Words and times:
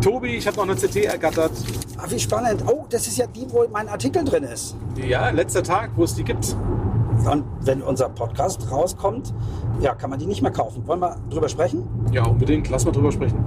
Tobi, 0.00 0.36
ich 0.36 0.46
habe 0.46 0.56
noch 0.56 0.64
eine 0.64 0.76
CT 0.76 0.96
ergattert. 1.06 1.50
Ah, 1.96 2.04
wie 2.08 2.20
spannend. 2.20 2.62
Oh, 2.66 2.86
das 2.88 3.08
ist 3.08 3.18
ja 3.18 3.26
die, 3.26 3.46
wo 3.50 3.66
mein 3.72 3.88
Artikel 3.88 4.24
drin 4.24 4.44
ist. 4.44 4.76
Ja, 4.96 5.30
letzter 5.30 5.62
Tag, 5.62 5.90
wo 5.96 6.04
es 6.04 6.14
die 6.14 6.22
gibt. 6.22 6.56
Und 7.30 7.44
wenn 7.62 7.82
unser 7.82 8.08
Podcast 8.08 8.70
rauskommt, 8.70 9.34
ja, 9.80 9.94
kann 9.94 10.10
man 10.10 10.20
die 10.20 10.26
nicht 10.26 10.40
mehr 10.40 10.52
kaufen. 10.52 10.86
Wollen 10.86 11.00
wir 11.00 11.16
drüber 11.30 11.48
sprechen? 11.48 11.88
Ja, 12.12 12.24
unbedingt. 12.26 12.68
Lass 12.70 12.84
mal 12.84 12.92
drüber 12.92 13.10
sprechen. 13.10 13.44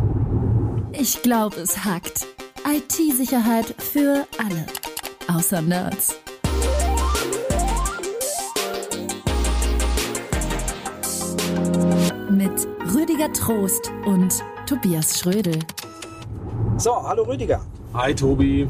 Ich 0.91 1.21
glaube, 1.21 1.55
es 1.55 1.86
hackt. 1.86 2.27
IT-Sicherheit 2.68 3.73
für 3.79 4.27
alle. 4.38 4.65
Außer 5.33 5.61
Nerds. 5.61 6.15
Mit 12.29 12.68
Rüdiger 12.93 13.31
Trost 13.31 13.91
und 14.05 14.43
Tobias 14.65 15.18
Schrödel. 15.18 15.57
So, 16.81 16.95
hallo 17.08 17.21
Rüdiger. 17.21 17.62
Hi, 17.94 18.12
Tobi. 18.16 18.67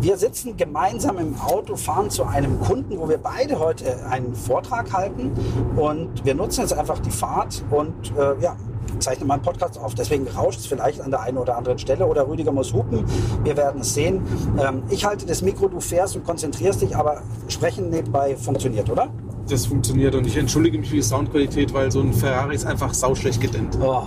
Wir 0.00 0.16
sitzen 0.16 0.56
gemeinsam 0.56 1.18
im 1.18 1.38
Auto, 1.38 1.76
fahren 1.76 2.08
zu 2.08 2.24
einem 2.24 2.58
Kunden, 2.58 2.98
wo 2.98 3.06
wir 3.06 3.18
beide 3.18 3.58
heute 3.58 4.02
einen 4.06 4.34
Vortrag 4.34 4.90
halten. 4.94 5.30
Und 5.76 6.24
wir 6.24 6.34
nutzen 6.34 6.62
jetzt 6.62 6.72
einfach 6.72 7.00
die 7.00 7.10
Fahrt 7.10 7.62
und 7.70 8.16
äh, 8.16 8.42
ja, 8.42 8.56
zeichnen 8.98 9.28
mal 9.28 9.34
einen 9.34 9.42
Podcast 9.42 9.78
auf. 9.78 9.94
Deswegen 9.94 10.26
rauscht 10.26 10.60
es 10.60 10.66
vielleicht 10.68 11.02
an 11.02 11.10
der 11.10 11.20
einen 11.20 11.36
oder 11.36 11.58
anderen 11.58 11.78
Stelle 11.78 12.06
oder 12.06 12.26
Rüdiger 12.26 12.50
muss 12.50 12.72
hupen. 12.72 13.04
Wir 13.44 13.58
werden 13.58 13.82
es 13.82 13.92
sehen. 13.92 14.22
Ähm, 14.58 14.82
ich 14.88 15.04
halte 15.04 15.26
das 15.26 15.42
Mikro, 15.42 15.68
du 15.68 15.80
fährst 15.80 16.16
und 16.16 16.24
konzentrierst 16.24 16.80
dich, 16.80 16.96
aber 16.96 17.20
sprechen 17.48 17.90
nebenbei 17.90 18.36
funktioniert, 18.36 18.88
oder? 18.88 19.10
Das 19.50 19.66
funktioniert 19.66 20.14
und 20.14 20.24
ich 20.28 20.36
entschuldige 20.36 20.78
mich 20.78 20.88
für 20.88 20.94
die 20.94 21.02
Soundqualität, 21.02 21.74
weil 21.74 21.90
so 21.90 22.00
ein 22.00 22.12
Ferrari 22.12 22.54
ist 22.54 22.64
einfach 22.64 22.94
sauschlecht 22.94 23.40
gedämmt. 23.40 23.76
Oh, 23.82 24.00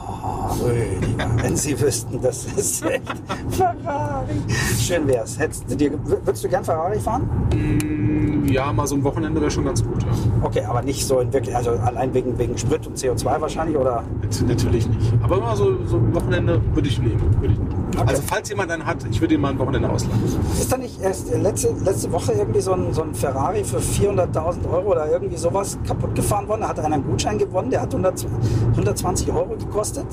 wenn 1.41 1.57
Sie 1.57 1.77
wüssten, 1.77 2.21
das 2.21 2.45
ist 2.45 2.85
echt 2.85 3.03
Ferrari. 3.49 4.35
Schön 4.79 5.05
wär's. 5.05 5.37
Hättest 5.37 5.70
du 5.70 5.76
dir, 5.76 5.91
würdest 6.05 6.45
du 6.45 6.48
gern 6.48 6.63
Ferrari 6.63 6.98
fahren? 6.98 7.29
Mm, 7.53 8.12
Ja, 8.54 8.71
mal 8.71 8.85
so 8.85 8.96
ein 8.96 9.04
Wochenende 9.04 9.41
wäre 9.41 9.49
schon 9.49 9.65
ganz 9.65 9.84
gut. 9.84 10.04
Ja. 10.04 10.09
Okay, 10.43 10.63
aber 10.63 10.84
nicht 10.84 11.07
so 11.07 11.20
in 11.20 11.34
wirklich, 11.34 11.55
also 11.55 11.71
allein 11.71 12.13
wegen, 12.13 12.37
wegen 12.37 12.55
Sprit 12.57 12.85
und 12.85 12.98
CO2 12.98 13.41
wahrscheinlich, 13.41 13.76
oder? 13.76 14.04
Nat- 14.21 14.48
Natürlich 14.48 14.87
nicht. 14.87 15.13
Aber 15.23 15.40
mal 15.40 15.55
so, 15.55 15.76
so 15.87 15.98
ein 15.98 16.13
Wochenende 16.13 16.62
würde 16.74 16.87
ich 16.87 16.99
nehmen. 16.99 17.20
Würde 17.41 17.54
ich 17.54 17.59
nehmen. 17.59 17.84
Okay. 17.96 18.04
Also 18.07 18.21
falls 18.26 18.49
jemand 18.49 18.71
einen 18.71 18.85
hat, 18.85 18.98
ich 19.09 19.21
würde 19.21 19.35
ihn 19.35 19.41
mal 19.41 19.49
ein 19.51 19.59
Wochenende 19.59 19.90
ausladen. 19.90 20.20
Ist 20.59 20.71
da 20.71 20.77
nicht 20.77 20.99
erst 21.01 21.31
letzte, 21.35 21.74
letzte 21.84 22.12
Woche 22.12 22.34
irgendwie 22.34 22.62
so 22.62 22.74
ein, 22.74 22.91
so 22.93 23.04
ein 23.04 23.13
Ferrari 23.13 23.63
für 23.63 23.77
400.000 23.77 24.68
Euro 24.71 24.91
oder 24.91 25.12
irgendwie 25.12 25.37
sowas 25.37 25.77
kaputt 25.87 26.13
gefahren 26.15 26.48
worden? 26.48 26.62
Da 26.62 26.70
hat 26.70 26.79
einer 26.79 26.96
einen 26.96 27.05
Gutschein 27.05 27.37
gewonnen, 27.37 27.70
der 27.71 27.81
hat 27.81 27.93
100, 27.93 28.26
120 28.71 29.31
Euro 29.31 29.55
gekostet. 29.57 30.05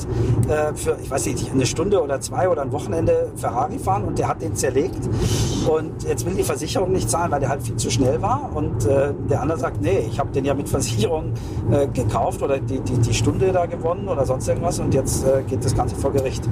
Äh, 0.49 0.75
für, 0.75 0.99
ich 1.03 1.11
weiß 1.11 1.27
nicht, 1.27 1.51
eine 1.53 1.67
Stunde 1.67 2.03
oder 2.03 2.21
zwei 2.21 2.49
oder 2.49 2.63
ein 2.63 2.73
Wochenende 2.73 3.33
Ferrari 3.37 3.79
fahren 3.79 4.05
und 4.05 4.19
der 4.19 4.29
hat 4.29 4.41
den 4.43 4.55
zerlegt. 4.55 5.01
Und 5.69 6.03
jetzt 6.05 6.25
will 6.27 6.35
die 6.35 6.43
Versicherung 6.43 6.93
nicht 6.93 7.09
zahlen, 7.11 7.31
weil 7.31 7.41
der 7.41 7.49
halt 7.49 7.63
viel 7.63 7.77
zu 7.77 7.91
schnell 7.91 8.21
war. 8.23 8.30
Und 8.37 8.87
äh, 8.87 9.13
der 9.29 9.43
andere 9.43 9.59
sagt, 9.59 9.81
nee, 9.81 10.07
ich 10.11 10.19
habe 10.19 10.31
den 10.33 10.45
ja 10.45 10.55
mit 10.55 10.69
Versicherung 10.69 11.33
äh, 11.71 11.87
gekauft 11.89 12.43
oder 12.43 12.59
die, 12.59 12.81
die, 12.81 12.99
die 12.99 13.15
Stunde 13.15 13.53
da 13.53 13.67
gewonnen 13.67 14.09
oder 14.09 14.25
sonst 14.25 14.49
irgendwas. 14.49 14.79
Und 14.79 14.95
jetzt 14.95 15.27
äh, 15.27 15.43
geht 15.43 15.65
das 15.65 15.75
Ganze 15.75 15.97
vor 15.97 16.13
Gericht. 16.13 16.49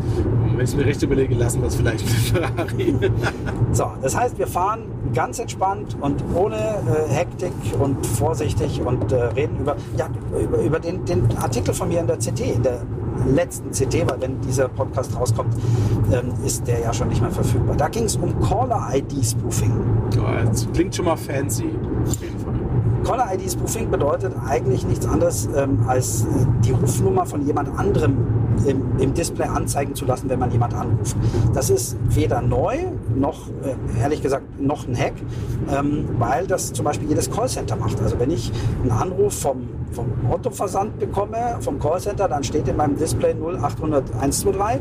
Wenn 0.57 0.65
ich 0.65 0.77
mir 0.77 0.87
recht 0.87 1.03
überlege, 1.03 1.35
lassen 1.35 1.61
wir 1.61 1.69
es 1.69 1.77
vielleicht 1.77 2.05
mit 2.05 2.15
Ferrari. 2.15 2.95
So, 3.73 3.85
das 4.03 4.17
heißt, 4.17 4.39
wir 4.39 4.47
fahren 4.47 4.81
ganz 5.13 5.39
entspannt 5.39 5.97
und 6.01 6.25
ohne 6.35 6.57
äh, 6.57 7.13
Hektik 7.13 7.53
und 7.79 8.05
vorsichtig 8.07 8.81
und 8.81 9.13
äh, 9.13 9.25
reden 9.25 9.59
über, 9.61 9.77
ja, 9.97 10.09
über, 10.41 10.59
über 10.59 10.81
den, 10.81 11.05
den 11.05 11.27
Artikel 11.37 11.75
von 11.75 11.89
mir 11.89 12.01
in 12.01 12.07
der 12.07 12.17
CT, 12.17 12.41
in 12.41 12.63
der 12.63 12.81
letzten 13.27 13.71
CT, 13.71 14.09
weil 14.11 14.21
wenn 14.21 14.41
dieser 14.41 14.69
Podcast 14.69 15.17
rauskommt, 15.17 15.55
ähm, 16.13 16.33
ist 16.45 16.67
der 16.67 16.81
ja 16.81 16.93
schon 16.93 17.09
nicht 17.09 17.21
mehr 17.21 17.31
verfügbar. 17.31 17.77
Da 17.77 17.89
ging 17.89 18.05
es 18.05 18.17
um 18.17 18.39
Caller-ID-Spoofing. 18.41 19.73
Das 20.47 20.69
klingt 20.73 20.95
schon 20.95 21.05
mal 21.05 21.17
fancy. 21.17 21.71
Auf 22.07 22.21
jeden 22.21 22.39
Fall. 22.39 22.55
Caller-ID-Spoofing 23.05 23.91
bedeutet 23.91 24.35
eigentlich 24.47 24.87
nichts 24.87 25.07
anderes, 25.07 25.49
ähm, 25.57 25.79
als 25.87 26.23
äh, 26.23 26.27
die 26.65 26.73
Rufnummer 26.73 27.27
von 27.27 27.47
jemand 27.47 27.79
anderem 27.79 28.17
im, 28.67 28.99
im 28.99 29.15
Display 29.15 29.47
anzeigen 29.47 29.95
zu 29.95 30.05
lassen, 30.05 30.29
wenn 30.29 30.39
man 30.39 30.51
jemand 30.51 30.75
anruft. 30.75 31.17
Das 31.55 31.71
ist 31.71 31.97
weder 32.11 32.43
neu 32.43 32.77
noch, 33.19 33.49
äh, 33.63 34.01
ehrlich 34.01 34.23
gesagt, 34.23 34.61
noch 34.61 34.87
ein 34.87 34.97
Hack, 34.97 35.15
ähm, 35.71 36.09
weil 36.19 36.47
das 36.47 36.73
zum 36.73 36.85
Beispiel 36.85 37.09
jedes 37.09 37.31
Callcenter 37.31 37.77
macht. 37.77 38.01
Also 38.01 38.19
wenn 38.19 38.31
ich 38.31 38.53
einen 38.83 38.91
Anruf 38.91 39.35
vom, 39.41 39.69
vom 39.93 40.07
Autoversand 40.31 40.99
bekomme, 40.99 41.59
vom 41.61 41.79
Callcenter, 41.79 42.29
dann 42.29 42.45
steht 42.45 42.69
in 42.69 42.77
meinem 42.77 42.97
Display 42.97 43.35
0800 43.35 44.09
123 44.15 44.81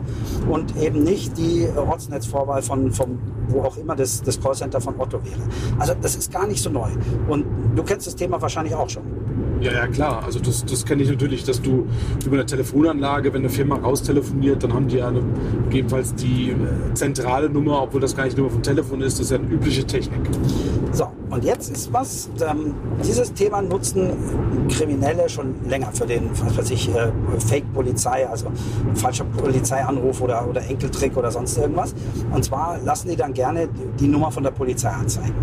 und 0.50 0.75
eben 0.78 1.03
nicht 1.03 1.38
die 1.38 1.68
Ortsnetzvorwahl 1.75 2.62
von, 2.62 2.92
vom, 2.92 3.20
wo 3.50 3.62
auch 3.62 3.78
immer 3.78 3.96
das, 3.96 4.22
das 4.22 4.40
Callcenter 4.40 4.81
von 4.81 5.00
Otto 5.00 5.24
wäre. 5.24 5.42
Also 5.80 5.94
das 6.00 6.16
ist 6.16 6.31
gar 6.31 6.48
nicht 6.48 6.62
so 6.62 6.69
neu. 6.69 6.90
Und 7.28 7.46
du 7.75 7.84
kennst 7.84 8.08
das 8.08 8.16
Thema 8.16 8.42
wahrscheinlich 8.42 8.75
auch 8.75 8.90
schon. 8.90 9.04
Ja, 9.62 9.72
ja, 9.72 9.88
klar. 9.88 10.23
Also 10.23 10.40
das, 10.40 10.66
das 10.66 10.85
kenne 10.85 11.03
ich 11.03 11.09
natürlich, 11.09 11.44
dass 11.44 11.62
du 11.62 11.88
über 12.25 12.35
eine 12.35 12.45
Telefonanlage, 12.45 13.34
wenn 13.34 13.41
eine 13.41 13.50
Firma 13.50 13.78
raustelefoniert, 13.78 14.63
dann 14.63 14.73
haben 14.73 14.88
die 14.88 14.97
ja 14.97 15.07
eine, 15.07 15.22
gegebenenfalls 15.66 16.16
die 16.16 16.51
äh, 16.51 16.94
zentrale 16.94 17.50
Nummer, 17.50 17.84
obwohl 17.84 18.01
das 18.01 18.16
gar 18.16 18.25
nicht 18.25 18.38
Nummer 18.38 18.50
vom 18.50 18.63
Telefon 18.63 19.01
ist. 19.01 19.19
Das 19.19 19.25
ist 19.28 19.31
ja 19.31 19.38
eine 19.38 19.47
übliche 19.47 19.85
Technik. 19.85 20.22
So, 20.91 21.07
und 21.29 21.44
jetzt 21.44 21.69
ist 21.72 21.91
was, 21.91 22.29
ähm, 22.47 22.73
dieses 23.03 23.34
Thema 23.34 23.62
nutzen 23.62 24.12
Kriminelle 24.69 25.28
schon 25.28 25.56
länger 25.68 25.91
für 25.91 26.06
den, 26.06 26.29
was 26.31 26.57
weiß 26.57 26.72
ich, 26.72 26.89
äh, 26.94 27.12
Fake-Polizei, 27.39 28.28
also 28.28 28.47
falscher 28.95 29.25
Polizeianruf 29.25 30.22
oder, 30.22 30.47
oder 30.47 30.62
Enkeltrick 30.62 31.18
oder 31.18 31.31
sonst 31.31 31.57
irgendwas. 31.57 31.94
Und 32.34 32.45
zwar 32.45 32.79
lassen 32.84 33.09
die 33.09 33.16
dann 33.16 33.34
gerne 33.34 33.68
die 34.00 34.07
Nummer 34.07 34.31
von 34.31 34.44
der 34.44 34.51
Polizei 34.51 34.89
anzeigen. 34.89 35.35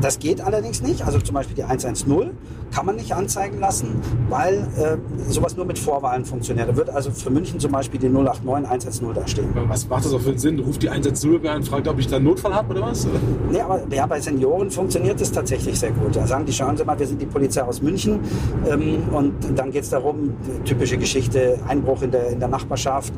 Das 0.00 0.18
geht 0.18 0.40
allerdings 0.40 0.82
nicht, 0.82 1.04
also 1.04 1.18
zum 1.18 1.34
Beispiel 1.34 1.56
die 1.56 1.64
110 1.64 2.32
kann 2.72 2.86
man 2.86 2.96
nicht 2.96 3.14
anzeigen 3.14 3.58
lassen, 3.60 4.00
weil 4.28 4.66
äh, 4.76 5.30
sowas 5.30 5.56
nur 5.56 5.66
mit 5.66 5.78
Vorwahlen 5.78 6.24
funktioniert. 6.24 6.68
Da 6.68 6.76
wird 6.76 6.90
also 6.90 7.10
für 7.10 7.30
München 7.30 7.60
zum 7.60 7.72
Beispiel 7.72 8.00
die 8.00 8.08
089 8.08 8.88
110 8.88 9.14
da 9.14 9.26
stehen. 9.26 9.48
Was 9.68 9.88
macht 9.88 10.04
das 10.04 10.12
auch 10.12 10.20
für 10.20 10.30
einen 10.30 10.38
Sinn? 10.38 10.58
Ruft 10.60 10.82
die 10.82 10.88
110 10.88 11.46
an 11.46 11.56
und 11.58 11.68
fragt, 11.68 11.88
ob 11.88 11.98
ich 11.98 12.06
da 12.06 12.16
einen 12.16 12.26
Notfall 12.26 12.54
habe 12.54 12.70
oder 12.70 12.82
was? 12.82 13.06
Nee, 13.50 13.60
aber 13.60 13.82
ja, 13.90 14.06
bei 14.06 14.20
Senioren 14.20 14.70
funktioniert 14.70 15.20
das 15.20 15.32
tatsächlich 15.32 15.78
sehr 15.78 15.90
gut. 15.90 16.14
Da 16.14 16.26
sagen 16.26 16.44
die, 16.46 16.52
schauen 16.52 16.76
Sie 16.76 16.84
mal, 16.84 16.98
wir 16.98 17.06
sind 17.06 17.20
die 17.20 17.26
Polizei 17.26 17.62
aus 17.62 17.82
München. 17.82 18.20
Ähm, 18.68 19.02
und 19.12 19.34
dann 19.56 19.70
geht 19.70 19.84
es 19.84 19.90
darum, 19.90 20.34
typische 20.64 20.96
Geschichte, 20.98 21.58
Einbruch 21.66 22.02
in 22.02 22.10
der, 22.10 22.28
in 22.28 22.40
der 22.40 22.48
Nachbarschaft. 22.48 23.12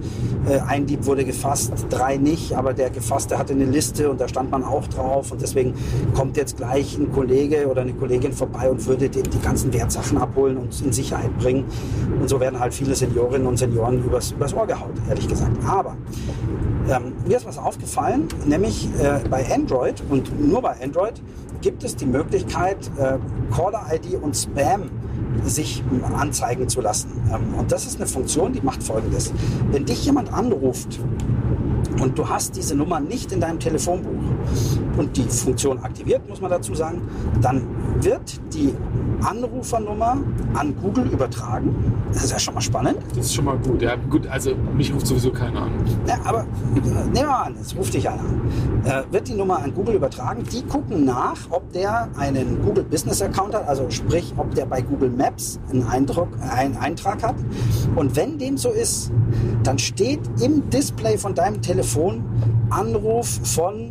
Äh, 0.49 0.61
ein 0.67 0.87
Dieb 0.87 1.05
wurde 1.07 1.25
gefasst, 1.25 1.73
drei 1.91 2.17
nicht, 2.17 2.55
aber 2.55 2.73
der 2.73 2.91
Gefasste 2.91 3.39
hatte 3.39 3.53
eine 3.53 3.65
Liste 3.65 4.11
und 4.11 4.21
da 4.21 4.29
stand 4.29 4.51
man 4.51 4.65
auch 4.65 4.87
drauf. 4.89 5.33
Und 5.33 5.43
deswegen 5.43 5.75
kommt 6.15 6.37
jetzt 6.37 6.57
gleich 6.57 6.97
ein 6.97 7.13
Kollege 7.13 7.67
oder 7.69 7.83
eine 7.83 7.93
Kollegin 7.93 8.33
vorbei 8.33 8.71
und 8.71 8.85
würde 8.87 9.09
die, 9.09 9.23
die 9.23 9.39
ganzen 9.43 9.73
Wertsachen 9.73 10.19
abholen 10.19 10.57
und 10.57 10.81
in 10.83 10.93
Sicherheit 10.93 11.37
bringen. 11.39 11.65
Und 12.21 12.29
so 12.29 12.41
werden 12.41 12.59
halt 12.59 12.75
viele 12.75 12.95
Seniorinnen 12.95 13.47
und 13.47 13.59
Senioren 13.59 14.05
übers, 14.05 14.33
übers 14.33 14.55
Ohr 14.55 14.67
gehaut, 14.67 14.95
ehrlich 15.09 15.29
gesagt. 15.29 15.57
Aber 15.67 15.97
ähm, 16.89 17.13
mir 17.27 17.37
ist 17.37 17.47
was 17.47 17.59
aufgefallen, 17.59 18.29
nämlich 18.47 18.89
äh, 18.99 19.21
bei 19.29 19.47
Android 19.53 20.03
und 20.09 20.49
nur 20.49 20.63
bei 20.63 20.75
Android 20.83 21.21
gibt 21.61 21.85
es 21.85 21.97
die 21.97 22.07
Möglichkeit, 22.07 22.91
äh, 22.99 23.19
Caller-ID 23.55 24.23
und 24.23 24.37
Spam 24.37 24.91
sich 25.45 25.83
anzeigen 26.15 26.69
zu 26.69 26.81
lassen. 26.81 27.11
Ähm, 27.33 27.55
und 27.59 27.73
das 27.73 27.87
ist 27.87 27.97
eine 27.97 28.07
Funktion, 28.07 28.53
die 28.53 28.61
macht 28.61 28.83
folgendes. 28.83 29.33
Wenn 29.71 29.85
dich 29.85 30.05
jemand 30.05 30.33
anruft 30.33 30.99
und 32.01 32.19
du 32.19 32.29
hast 32.29 32.57
diese 32.57 32.75
Nummer 32.75 33.01
nicht 33.01 33.33
in 33.33 33.41
deinem 33.41 33.59
Telefonbuch 33.59 34.23
und 34.97 35.17
die 35.17 35.23
Funktion 35.23 35.79
aktiviert, 35.81 36.29
muss 36.29 36.41
man 36.41 36.51
dazu 36.51 36.75
sagen, 36.75 37.03
dann 37.41 37.63
wird 38.01 38.41
die 38.55 38.75
Anrufernummer 39.23 40.19
an 40.55 40.75
Google 40.81 41.07
übertragen. 41.07 41.75
Das 42.13 42.25
ist 42.25 42.33
ja 42.33 42.39
schon 42.39 42.55
mal 42.55 42.61
spannend. 42.61 42.97
Das 43.15 43.27
ist 43.27 43.35
schon 43.35 43.45
mal 43.45 43.59
gut. 43.59 43.83
Ja, 43.83 43.97
gut, 43.97 44.27
also 44.27 44.55
mich 44.75 44.93
ruft 44.93 45.07
sowieso 45.07 45.31
keiner 45.31 45.63
an. 45.63 45.71
Ja, 46.07 46.19
aber 46.25 46.41
äh, 46.41 46.45
nehmen 46.75 47.15
wir 47.15 47.27
mal 47.27 47.43
an, 47.43 47.57
es 47.61 47.77
ruft 47.77 47.95
dich 47.95 48.09
einer 48.09 48.21
an. 48.21 48.41
Äh, 48.85 49.13
wird 49.13 49.29
die 49.29 49.35
Nummer 49.35 49.63
an 49.63 49.75
Google 49.75 49.95
übertragen. 49.95 50.43
Die 50.51 50.63
gucken 50.63 51.05
nach, 51.05 51.39
ob 51.51 51.71
der 51.73 52.09
einen 52.17 52.63
Google 52.63 52.85
Business 52.85 53.23
Account 53.23 53.55
hat, 53.55 53.69
also 53.69 53.89
sprich, 53.91 54.33
ob 54.37 54.55
der 54.55 54.67
bei 54.67 54.81
Google 54.81 55.11
Maps 55.11 55.61
einen, 55.71 55.87
Eindruck, 55.87 56.29
einen 56.41 56.77
Eintrag 56.77 57.23
hat. 57.23 57.37
Und 57.95 58.17
wenn 58.17 58.39
dem 58.39 58.57
so 58.57 58.71
ist, 58.71 59.13
dann 59.63 59.79
steht 59.79 60.21
im 60.41 60.69
Display 60.71 61.19
von 61.19 61.35
deinem 61.35 61.61
Telefon 61.61 62.25
Anruf 62.71 63.41
von 63.45 63.90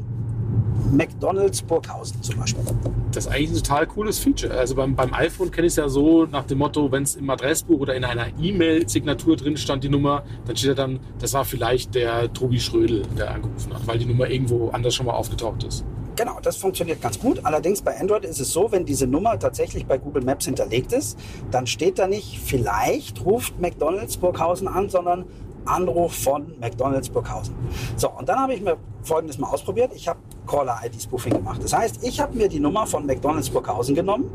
McDonalds 0.91 1.61
Burghausen 1.61 2.21
zum 2.21 2.37
Beispiel. 2.37 2.63
Das 3.11 3.25
ist 3.25 3.31
eigentlich 3.31 3.51
ein 3.51 3.55
total 3.63 3.87
cooles 3.87 4.19
Feature. 4.19 4.53
Also 4.53 4.75
beim, 4.75 4.95
beim 4.95 5.13
iPhone 5.13 5.51
kenne 5.51 5.67
ich 5.67 5.73
es 5.73 5.77
ja 5.77 5.89
so 5.89 6.25
nach 6.25 6.45
dem 6.45 6.57
Motto, 6.59 6.91
wenn 6.91 7.03
es 7.03 7.15
im 7.15 7.29
Adressbuch 7.29 7.79
oder 7.79 7.95
in 7.95 8.03
einer 8.03 8.27
E-Mail-Signatur 8.39 9.35
drin 9.35 9.57
stand, 9.57 9.83
die 9.83 9.89
Nummer, 9.89 10.23
dann 10.45 10.55
steht 10.55 10.69
ja 10.69 10.75
dann, 10.75 10.99
das 11.19 11.33
war 11.33 11.45
vielleicht 11.45 11.95
der 11.95 12.31
Tobi 12.33 12.59
Schrödel, 12.59 13.03
der 13.17 13.31
angerufen 13.31 13.73
hat, 13.73 13.85
weil 13.87 13.99
die 13.99 14.05
Nummer 14.05 14.29
irgendwo 14.29 14.69
anders 14.69 14.95
schon 14.95 15.05
mal 15.05 15.13
aufgetaucht 15.13 15.63
ist. 15.63 15.85
Genau, 16.15 16.39
das 16.41 16.57
funktioniert 16.57 17.01
ganz 17.01 17.17
gut. 17.17 17.45
Allerdings 17.45 17.81
bei 17.81 17.97
Android 17.97 18.25
ist 18.25 18.41
es 18.41 18.51
so, 18.51 18.71
wenn 18.71 18.85
diese 18.85 19.07
Nummer 19.07 19.39
tatsächlich 19.39 19.85
bei 19.85 19.97
Google 19.97 20.23
Maps 20.23 20.45
hinterlegt 20.45 20.91
ist, 20.91 21.17
dann 21.49 21.65
steht 21.65 21.97
da 21.97 22.07
nicht, 22.07 22.39
vielleicht 22.39 23.23
ruft 23.23 23.59
McDonalds 23.59 24.17
Burghausen 24.17 24.67
an, 24.67 24.89
sondern 24.89 25.25
Anruf 25.65 26.13
von 26.13 26.59
McDonalds 26.59 27.09
Burghausen. 27.09 27.55
So, 27.95 28.09
und 28.09 28.27
dann 28.27 28.39
habe 28.39 28.53
ich 28.53 28.61
mir 28.61 28.77
folgendes 29.03 29.37
mal 29.37 29.49
ausprobiert. 29.49 29.91
Ich 29.95 30.07
habe 30.07 30.19
Caller-ID-Spoofing 30.49 31.33
gemacht. 31.33 31.63
Das 31.63 31.73
heißt, 31.73 32.03
ich 32.03 32.19
habe 32.19 32.35
mir 32.35 32.49
die 32.49 32.59
Nummer 32.59 32.87
von 32.87 33.05
McDonalds 33.05 33.49
Burghausen 33.49 33.95
genommen 33.95 34.25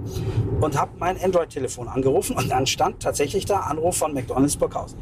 und 0.61 0.79
habe 0.79 0.93
mein 0.99 1.21
Android-Telefon 1.21 1.89
angerufen 1.89 2.37
und 2.37 2.49
dann 2.51 2.67
stand 2.67 3.03
tatsächlich 3.03 3.45
da 3.45 3.61
Anruf 3.61 3.97
von 3.97 4.15
McDonalds 4.15 4.57
Burghausen. 4.57 4.99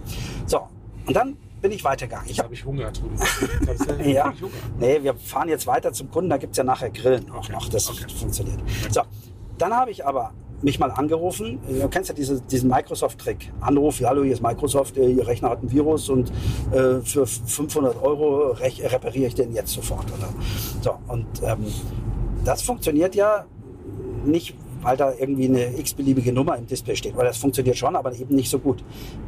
So, 0.47 0.61
und 1.07 1.15
dann 1.15 1.37
bin 1.61 1.71
ich 1.71 1.85
weitergegangen. 1.85 2.29
Ich 2.29 2.41
habe 2.41 2.53
ich 2.55 2.65
Hunger 2.65 2.91
drüben. 2.91 3.17
ja, 4.11 4.33
Hunger. 4.41 4.51
nee, 4.79 5.03
wir 5.03 5.15
fahren 5.15 5.49
jetzt 5.49 5.67
weiter 5.67 5.93
zum 5.93 6.11
Kunden, 6.11 6.31
da 6.31 6.39
gibt 6.39 6.53
es 6.53 6.59
ja 6.59 6.65
nachher 6.65 6.91
Grillen 6.91 7.31
auch 7.31 7.45
okay. 7.45 7.53
noch. 7.53 7.69
Das 7.69 7.89
okay. 7.89 8.07
funktioniert. 8.09 8.59
So, 8.91 9.03
dann 9.59 9.75
habe 9.75 9.91
ich 9.91 10.05
aber 10.05 10.33
mich 10.63 10.79
mal 10.79 10.91
angerufen. 10.91 11.59
Du 11.69 11.89
kennst 11.89 12.09
ja 12.09 12.15
diese, 12.15 12.41
diesen 12.41 12.71
Microsoft-Trick. 12.71 13.53
Anruf, 13.61 14.01
hallo, 14.05 14.23
hier 14.23 14.33
ist 14.33 14.43
Microsoft, 14.43 14.97
äh, 14.97 15.11
Ihr 15.11 15.27
Rechner 15.27 15.51
hat 15.51 15.63
ein 15.63 15.71
Virus 15.71 16.09
und 16.09 16.31
äh, 16.73 17.01
für 17.03 17.27
500 17.27 18.03
Euro 18.03 18.53
repariere 18.53 19.27
ich 19.27 19.35
den 19.35 19.53
jetzt 19.53 19.73
sofort. 19.73 20.07
Oder? 20.07 20.29
So, 20.81 20.95
und 21.09 21.27
ähm, 21.45 21.67
das 22.45 22.63
funktioniert 22.63 23.15
ja 23.15 23.45
nicht, 24.25 24.55
weil 24.83 24.97
da 24.97 25.13
irgendwie 25.19 25.47
eine 25.47 25.79
x-beliebige 25.79 26.33
Nummer 26.33 26.57
im 26.57 26.67
Display 26.67 26.97
steht. 26.97 27.17
Weil 27.17 27.27
das 27.27 27.37
funktioniert 27.37 27.77
schon, 27.77 27.97
aber 27.97 28.13
eben 28.15 28.35
nicht 28.35 28.51
so 28.51 28.59
gut. 28.59 28.85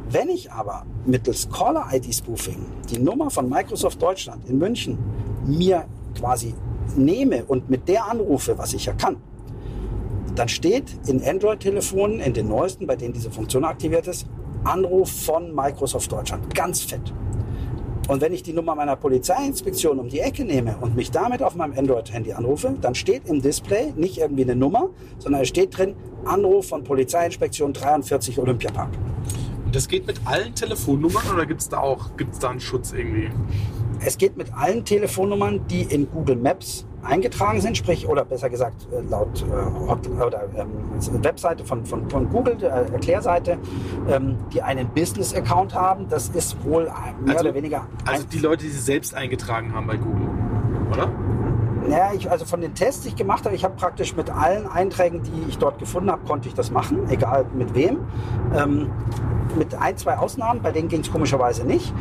Wenn 0.09 0.29
ich 0.29 0.51
aber 0.51 0.85
mittels 1.05 1.49
Caller-ID-Spoofing 1.49 2.65
die 2.89 2.99
Nummer 2.99 3.29
von 3.29 3.49
Microsoft 3.49 4.01
Deutschland 4.01 4.47
in 4.49 4.57
München 4.57 4.97
mir 5.45 5.85
quasi 6.17 6.53
nehme 6.95 7.45
und 7.45 7.69
mit 7.69 7.87
der 7.87 8.05
anrufe, 8.05 8.57
was 8.57 8.73
ich 8.73 8.85
ja 8.85 8.93
kann, 8.93 9.17
dann 10.35 10.49
steht 10.49 10.85
in 11.07 11.23
Android-Telefonen, 11.23 12.19
in 12.19 12.33
den 12.33 12.47
neuesten, 12.47 12.87
bei 12.87 12.95
denen 12.95 13.13
diese 13.13 13.31
Funktion 13.31 13.63
aktiviert 13.63 14.07
ist, 14.07 14.27
Anruf 14.63 15.09
von 15.09 15.53
Microsoft 15.53 16.11
Deutschland. 16.11 16.53
Ganz 16.53 16.81
fett. 16.81 17.13
Und 18.07 18.21
wenn 18.21 18.33
ich 18.33 18.43
die 18.43 18.53
Nummer 18.53 18.75
meiner 18.75 18.95
Polizeiinspektion 18.95 19.97
um 19.97 20.09
die 20.09 20.19
Ecke 20.19 20.45
nehme 20.45 20.77
und 20.79 20.95
mich 20.95 21.09
damit 21.09 21.41
auf 21.41 21.55
meinem 21.55 21.75
Android-Handy 21.75 22.33
anrufe, 22.33 22.75
dann 22.79 22.93
steht 22.93 23.27
im 23.27 23.41
Display 23.41 23.93
nicht 23.95 24.19
irgendwie 24.19 24.43
eine 24.43 24.55
Nummer, 24.55 24.89
sondern 25.17 25.41
es 25.41 25.47
steht 25.47 25.75
drin 25.75 25.95
Anruf 26.23 26.67
von 26.67 26.83
Polizeiinspektion 26.83 27.73
43 27.73 28.37
Olympiapark. 28.37 28.91
Und 29.65 29.75
das 29.75 29.87
geht 29.87 30.05
mit 30.05 30.19
allen 30.25 30.53
Telefonnummern 30.53 31.23
oder 31.33 31.47
gibt 31.47 31.61
es 31.61 31.69
da 31.69 31.79
auch 31.79 32.15
gibt's 32.15 32.37
da 32.37 32.49
einen 32.49 32.59
Schutz 32.59 32.93
irgendwie? 32.93 33.29
Es 34.05 34.17
geht 34.17 34.37
mit 34.37 34.53
allen 34.53 34.85
Telefonnummern, 34.85 35.65
die 35.67 35.81
in 35.81 36.07
Google 36.11 36.35
Maps 36.35 36.85
eingetragen 37.05 37.61
sind, 37.61 37.77
sprich, 37.77 38.07
oder 38.07 38.25
besser 38.25 38.49
gesagt, 38.49 38.87
äh, 38.91 39.01
laut 39.09 39.43
äh, 39.43 40.23
oder, 40.23 40.43
ähm, 40.55 41.23
Webseite 41.23 41.63
von, 41.63 41.85
von, 41.85 42.09
von 42.09 42.29
Google, 42.29 42.57
äh, 42.61 42.91
Erklärseite, 42.91 43.57
ähm, 44.09 44.37
die 44.53 44.61
einen 44.61 44.89
Business-Account 44.89 45.73
haben. 45.73 46.07
Das 46.09 46.29
ist 46.29 46.63
wohl 46.63 46.85
mehr 46.85 47.35
also, 47.37 47.45
oder 47.45 47.53
weniger. 47.53 47.87
Also 48.05 48.25
die 48.25 48.39
Leute, 48.39 48.63
die 48.63 48.71
sie 48.71 48.81
selbst 48.81 49.13
eingetragen 49.13 49.73
haben 49.73 49.87
bei 49.87 49.97
Google, 49.97 50.29
oder? 50.91 51.09
Naja, 51.87 52.11
ich, 52.15 52.29
also 52.29 52.45
von 52.45 52.61
den 52.61 52.73
Tests, 52.73 53.03
die 53.03 53.09
ich 53.09 53.15
gemacht 53.15 53.45
habe, 53.45 53.55
ich 53.55 53.63
habe 53.63 53.75
praktisch 53.75 54.15
mit 54.15 54.31
allen 54.31 54.67
Einträgen, 54.67 55.21
die 55.21 55.49
ich 55.49 55.57
dort 55.59 55.77
gefunden 55.77 56.09
habe, 56.09 56.25
konnte 56.25 56.47
ich 56.47 56.55
das 56.55 56.71
machen, 56.71 57.07
egal 57.09 57.45
mit 57.53 57.75
wem. 57.75 57.99
Ähm, 58.55 58.89
mit 59.55 59.75
ein, 59.75 59.95
zwei 59.95 60.17
Ausnahmen, 60.17 60.61
bei 60.61 60.71
denen 60.71 60.89
ging 60.89 61.01
es 61.01 61.11
komischerweise 61.11 61.63
nicht. 61.63 61.93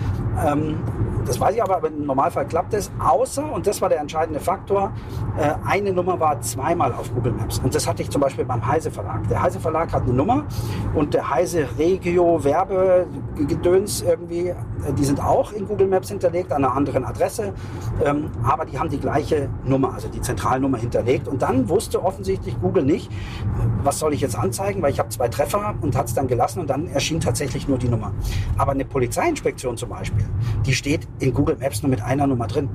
Ähm, 0.44 0.78
das 1.26 1.40
weiß 1.40 1.54
ich 1.54 1.62
aber, 1.62 1.76
aber 1.76 1.88
im 1.88 2.06
Normalfall 2.06 2.46
klappt 2.46 2.74
es. 2.74 2.90
Außer, 2.98 3.52
und 3.52 3.66
das 3.66 3.80
war 3.80 3.88
der 3.88 4.00
entscheidende 4.00 4.40
Faktor, 4.40 4.92
äh, 5.38 5.54
eine 5.66 5.92
Nummer 5.92 6.18
war 6.20 6.40
zweimal 6.40 6.92
auf 6.92 7.12
Google 7.14 7.32
Maps. 7.32 7.58
Und 7.58 7.74
das 7.74 7.86
hatte 7.86 8.02
ich 8.02 8.10
zum 8.10 8.20
Beispiel 8.20 8.44
beim 8.44 8.66
Heise 8.66 8.90
Verlag. 8.90 9.28
Der 9.28 9.42
Heise 9.42 9.60
Verlag 9.60 9.92
hat 9.92 10.02
eine 10.02 10.12
Nummer 10.12 10.44
und 10.94 11.14
der 11.14 11.30
Heise 11.30 11.66
Regio 11.78 12.42
Werbegedöns 12.44 14.02
irgendwie, 14.02 14.54
die 14.92 15.04
sind 15.04 15.20
auch 15.20 15.52
in 15.52 15.66
Google 15.66 15.86
Maps 15.86 16.08
hinterlegt, 16.08 16.52
an 16.52 16.64
einer 16.64 16.74
anderen 16.74 17.04
Adresse. 17.04 17.52
Ähm, 18.04 18.30
aber 18.42 18.64
die 18.64 18.78
haben 18.78 18.90
die 18.90 18.98
gleiche 18.98 19.48
Nummer, 19.64 19.94
also 19.94 20.08
die 20.08 20.20
Zentralnummer 20.20 20.78
hinterlegt. 20.78 21.28
Und 21.28 21.42
dann 21.42 21.68
wusste 21.68 22.02
offensichtlich 22.02 22.60
Google 22.60 22.84
nicht, 22.84 23.10
was 23.82 23.98
soll 23.98 24.12
ich 24.14 24.20
jetzt 24.20 24.36
anzeigen, 24.36 24.82
weil 24.82 24.92
ich 24.92 24.98
habe 24.98 25.08
zwei 25.08 25.28
Treffer 25.28 25.74
und 25.80 25.96
hat 25.96 26.06
es 26.06 26.14
dann 26.14 26.26
gelassen 26.26 26.60
und 26.60 26.70
dann 26.70 26.86
erschien 26.88 27.20
tatsächlich 27.20 27.68
nur 27.68 27.78
die 27.78 27.88
Nummer. 27.88 28.12
Aber 28.58 28.72
eine 28.72 28.84
Polizeiinspektion 28.84 29.76
zum 29.76 29.88
Beispiel, 29.88 30.24
die 30.66 30.74
steht 30.74 31.08
in 31.18 31.32
Google 31.32 31.56
Maps 31.56 31.82
nur 31.82 31.90
mit 31.90 32.02
einer 32.02 32.26
Nummer 32.26 32.46
drin. 32.46 32.68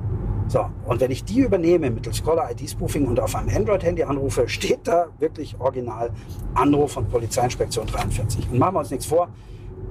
So, 0.50 0.66
und 0.84 1.00
wenn 1.00 1.12
ich 1.12 1.22
die 1.22 1.38
übernehme 1.38 1.90
mittels 1.90 2.24
Caller 2.24 2.50
ID 2.50 2.68
Spoofing 2.68 3.06
und 3.06 3.20
auf 3.20 3.36
einem 3.36 3.54
Android-Handy 3.54 4.02
anrufe, 4.02 4.48
steht 4.48 4.80
da 4.88 5.06
wirklich 5.20 5.54
original 5.60 6.10
Anruf 6.54 6.92
von 6.92 7.06
Polizeiinspektion 7.06 7.86
43. 7.86 8.50
Und 8.50 8.58
machen 8.58 8.74
wir 8.74 8.80
uns 8.80 8.90
nichts 8.90 9.06
vor, 9.06 9.28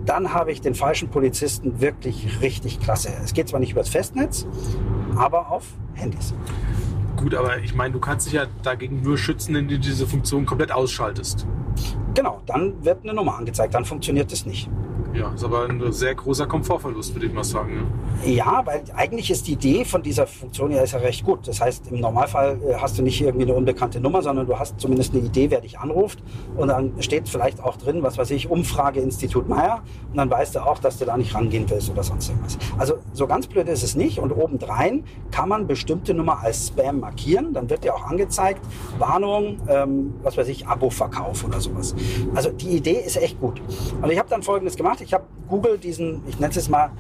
dann 0.06 0.34
habe 0.34 0.52
ich 0.52 0.62
den 0.62 0.76
falschen 0.76 1.10
Polizisten 1.10 1.82
wirklich 1.82 2.42
richtig 2.42 2.80
klasse. 2.80 3.10
Es 3.24 3.34
geht 3.34 3.50
zwar 3.50 3.60
nicht 3.60 3.72
übers 3.72 3.90
Festnetz, 3.90 4.48
aber 5.16 5.52
auf 5.52 5.66
Handys. 5.94 6.34
Gut, 7.18 7.36
aber 7.36 7.60
ich 7.60 7.76
meine, 7.76 7.94
du 7.94 8.00
kannst 8.00 8.28
dich 8.28 8.34
ja 8.34 8.46
dagegen 8.64 9.02
nur 9.02 9.18
schützen, 9.18 9.56
indem 9.56 9.82
du 9.82 9.88
diese 9.88 10.08
Funktion 10.08 10.46
komplett 10.46 10.72
ausschaltest. 10.72 11.46
Genau, 12.14 12.42
dann 12.46 12.84
wird 12.84 13.04
eine 13.04 13.14
Nummer 13.14 13.38
angezeigt, 13.38 13.74
dann 13.74 13.86
funktioniert 13.86 14.32
es 14.32 14.46
nicht. 14.46 14.70
Ja, 15.14 15.34
ist 15.34 15.44
aber 15.44 15.68
ein 15.68 15.92
sehr 15.92 16.14
großer 16.14 16.46
Komfortverlust, 16.46 17.16
würde 17.16 17.26
ich 17.26 17.34
mal 17.34 17.44
sagen. 17.44 17.88
Ja. 18.24 18.32
ja, 18.32 18.62
weil 18.66 18.84
eigentlich 18.96 19.32
ist 19.32 19.48
die 19.48 19.54
Idee 19.54 19.84
von 19.84 20.04
dieser 20.04 20.28
Funktion 20.28 20.72
ja, 20.72 20.82
ist 20.82 20.94
ja 20.94 21.00
recht 21.00 21.26
gut. 21.26 21.48
Das 21.48 21.60
heißt, 21.60 21.92
im 21.92 22.00
Normalfall 22.00 22.60
äh, 22.64 22.76
hast 22.76 22.98
du 22.98 23.02
nicht 23.02 23.20
irgendwie 23.20 23.46
eine 23.46 23.56
unbekannte 23.56 24.00
Nummer, 24.00 24.22
sondern 24.22 24.46
du 24.46 24.60
hast 24.60 24.80
zumindest 24.80 25.14
eine 25.14 25.24
Idee, 25.24 25.50
wer 25.50 25.62
dich 25.62 25.80
anruft. 25.80 26.20
Und 26.56 26.68
dann 26.68 26.94
steht 27.00 27.28
vielleicht 27.28 27.64
auch 27.64 27.78
drin, 27.78 28.04
was 28.04 28.18
weiß 28.20 28.30
ich, 28.32 28.52
Umfrage 28.52 29.00
Institut 29.00 29.50
Meier. 29.50 29.82
Und 30.12 30.18
dann 30.18 30.30
weißt 30.30 30.56
du 30.56 30.60
auch, 30.60 30.78
dass 30.78 31.00
du 31.00 31.06
da 31.06 31.18
nicht 31.18 31.34
rangehen 31.34 31.68
willst 31.70 31.90
oder 31.90 32.04
sonst 32.04 32.30
irgendwas. 32.30 32.60
Also 32.78 33.00
so 33.14 33.26
ganz 33.26 33.48
blöd 33.48 33.68
ist 33.68 33.84
es 33.84 33.96
nicht. 33.96 34.20
Und 34.20 34.32
obendrein 34.32 35.06
kann 35.32 35.50
man 35.50 35.66
bestimmte 35.66 36.14
Nummer 36.14 36.44
als 36.44 36.68
Spam 36.68 37.00
markieren. 37.00 37.54
Dann 37.54 37.70
wird 37.70 37.84
dir 37.84 37.96
auch 37.96 38.06
angezeigt, 38.06 38.62
Warnung, 39.00 39.58
ähm, 39.68 40.14
was 40.22 40.38
weiß 40.38 40.48
ich, 40.50 40.68
Abo-Verkauf 40.68 41.44
oder 41.44 41.60
sowas. 41.60 41.96
Also 42.36 42.52
die 42.52 42.78
Idee 42.78 43.02
ist 43.04 43.18
echt 43.18 43.40
gut. 43.40 43.60
Und 44.02 44.12
ich 44.12 44.20
habe 44.20 44.30
dann 44.30 44.44
Folgendes 44.44 44.76
gemacht 44.76 44.99
gemacht. 45.00 45.02
Ich 45.02 45.14
habe 45.14 45.26
Google 45.48 45.78
diesen, 45.78 46.22
ich 46.28 46.40
nenne 46.40 46.54
es 46.56 46.70
mal, 46.70 46.92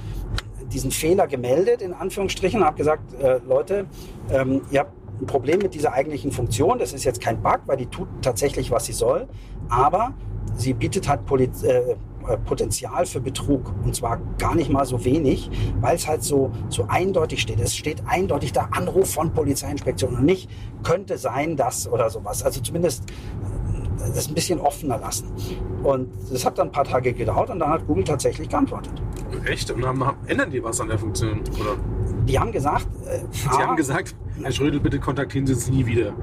diesen 0.71 0.91
Fehler 0.91 1.27
gemeldet, 1.27 1.81
in 1.81 1.93
Anführungsstrichen, 1.93 2.63
habe 2.63 2.77
gesagt, 2.77 3.13
äh, 3.21 3.39
Leute, 3.47 3.85
ähm, 4.31 4.61
ihr 4.71 4.81
habt 4.81 4.93
ein 5.19 5.25
Problem 5.25 5.59
mit 5.59 5.73
dieser 5.73 5.93
eigentlichen 5.93 6.31
Funktion. 6.31 6.77
Das 6.79 6.93
ist 6.93 7.03
jetzt 7.03 7.21
kein 7.21 7.41
Bug, 7.41 7.61
weil 7.65 7.77
die 7.77 7.87
tut 7.87 8.07
tatsächlich, 8.21 8.71
was 8.71 8.85
sie 8.85 8.93
soll. 8.93 9.27
Aber 9.67 10.13
sie 10.55 10.73
bietet 10.73 11.09
halt 11.09 11.25
Poliz 11.25 11.63
äh, 11.63 11.95
äh, 12.27 12.37
Potenzial 12.37 13.05
für 13.05 13.19
Betrug. 13.19 13.73
Und 13.83 13.95
zwar 13.95 14.19
gar 14.37 14.55
nicht 14.55 14.69
mal 14.69 14.85
so 14.85 15.03
wenig, 15.03 15.49
weil 15.81 15.95
es 15.95 16.07
halt 16.07 16.23
so, 16.23 16.51
so 16.69 16.85
eindeutig 16.87 17.41
steht. 17.41 17.59
Es 17.59 17.75
steht 17.75 18.03
eindeutig 18.05 18.53
da 18.53 18.69
Anruf 18.71 19.11
von 19.11 19.33
Polizeiinspektion 19.33 20.15
und 20.15 20.25
nicht 20.25 20.49
könnte 20.83 21.17
sein, 21.17 21.57
dass 21.57 21.91
oder 21.91 22.09
sowas. 22.11 22.43
Also 22.43 22.61
zumindest 22.61 23.05
das 23.99 24.27
ein 24.27 24.33
bisschen 24.33 24.59
offener 24.59 24.97
lassen. 24.97 25.27
Und 25.83 26.09
das 26.31 26.45
hat 26.45 26.57
dann 26.57 26.67
ein 26.67 26.71
paar 26.71 26.83
Tage 26.83 27.13
gedauert 27.13 27.49
und 27.49 27.59
dann 27.59 27.69
hat 27.69 27.85
Google 27.87 28.03
tatsächlich 28.03 28.49
geantwortet. 28.49 28.93
Echt? 29.45 29.69
Und 29.71 29.85
haben, 29.85 30.03
ändern 30.27 30.49
die 30.49 30.63
was 30.63 30.79
an 30.81 30.87
der 30.87 30.97
Funktion? 30.97 31.41
Oder? 31.59 31.75
Die 32.25 32.37
haben 32.39 32.51
gesagt. 32.51 32.87
Äh, 33.05 33.19
Sie 33.31 33.47
ah, 33.49 33.67
haben 33.67 33.75
gesagt, 33.75 34.15
Herr 34.41 34.51
Schrödel, 34.51 34.79
bitte 34.79 34.99
kontaktieren 34.99 35.45
Sie 35.47 35.53
uns 35.53 35.69
nie 35.69 35.85
wieder. 35.85 36.13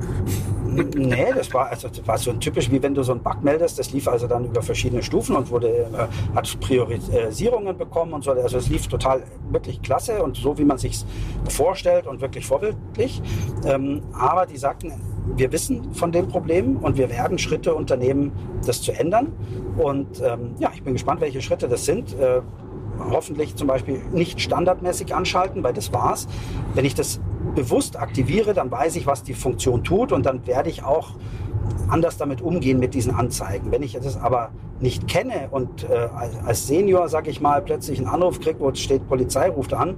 Nee, 0.95 1.33
das 1.35 1.53
war, 1.55 1.69
also, 1.69 1.89
das 1.89 2.07
war 2.07 2.19
so 2.19 2.33
typisch, 2.35 2.71
wie 2.71 2.83
wenn 2.83 2.95
du 2.95 3.03
so 3.03 3.13
einen 3.13 3.23
Bug 3.23 3.43
meldest. 3.43 3.79
Das 3.79 3.93
lief 3.93 4.07
also 4.09 4.27
dann 4.27 4.45
über 4.45 4.63
verschiedene 4.63 5.03
Stufen 5.03 5.35
und 5.37 5.51
wurde, 5.51 5.69
äh, 5.69 6.35
hat 6.35 6.61
Priorisierungen 6.61 7.77
bekommen 7.77 8.13
und 8.13 8.25
so. 8.25 8.33
Also 8.33 8.59
es 8.59 8.69
lief 8.69 8.87
total 8.87 9.23
wirklich 9.51 9.81
klasse 9.81 10.23
und 10.23 10.37
so, 10.37 10.59
wie 10.59 10.65
man 10.65 10.79
sich 10.79 11.05
vorstellt 11.49 12.07
und 12.07 12.21
wirklich 12.21 12.47
vorbildlich. 12.47 13.23
Ähm, 13.65 14.03
aber 14.13 14.47
die 14.47 14.59
sagten, 14.59 14.93
wir 15.35 15.53
wissen 15.53 15.93
von 15.95 16.13
dem 16.13 16.29
Problem 16.29 16.77
und 16.77 16.97
wir 16.97 17.11
werden 17.11 17.39
Schritte 17.39 17.75
unternehmen, 17.75 18.33
das 18.65 18.83
zu 18.83 18.93
ändern. 18.93 19.33
Und 19.77 20.23
ähm, 20.23 20.55
ja, 20.59 20.71
ich 20.75 20.83
bin 20.83 20.95
gespannt, 20.95 21.21
welche 21.21 21.43
Schritte 21.43 21.69
das 21.69 21.85
sind. 21.85 22.19
Äh, 22.19 22.41
hoffentlich 23.11 23.57
zum 23.57 23.69
Beispiel 23.69 24.01
nicht 24.13 24.41
standardmäßig 24.41 25.15
anschalten, 25.15 25.63
weil 25.63 25.75
das 25.75 25.93
war's. 25.93 26.29
Wenn 26.75 26.85
ich 26.85 26.95
das 26.95 27.21
bewusst 27.55 27.99
aktiviere, 27.99 28.55
dann 28.55 28.71
weiß 28.71 28.97
ich, 28.97 29.07
was 29.07 29.23
die 29.23 29.35
Funktion 29.35 29.85
tut 29.85 30.13
und 30.13 30.27
dann 30.27 30.47
werde 30.47 30.71
ich 30.71 30.85
auch 30.85 31.13
anders 31.89 32.17
damit 32.17 32.41
umgehen 32.41 32.79
mit 32.79 32.95
diesen 32.95 33.15
Anzeigen. 33.15 33.71
Wenn 33.71 33.83
ich 33.83 33.93
das 33.93 34.17
aber 34.17 34.51
nicht 34.81 35.09
kenne 35.09 35.49
und 35.51 35.89
äh, 35.89 36.09
als 36.45 36.67
Senior, 36.67 37.09
sag 37.09 37.29
ich 37.29 37.41
mal, 37.41 37.63
plötzlich 37.63 37.99
einen 37.99 38.09
Anruf 38.09 38.41
kriege, 38.41 38.61
wo 38.61 38.69
es 38.69 38.81
steht, 38.81 39.09
Polizei 39.09 39.49
ruft 39.49 39.73
an, 39.73 39.97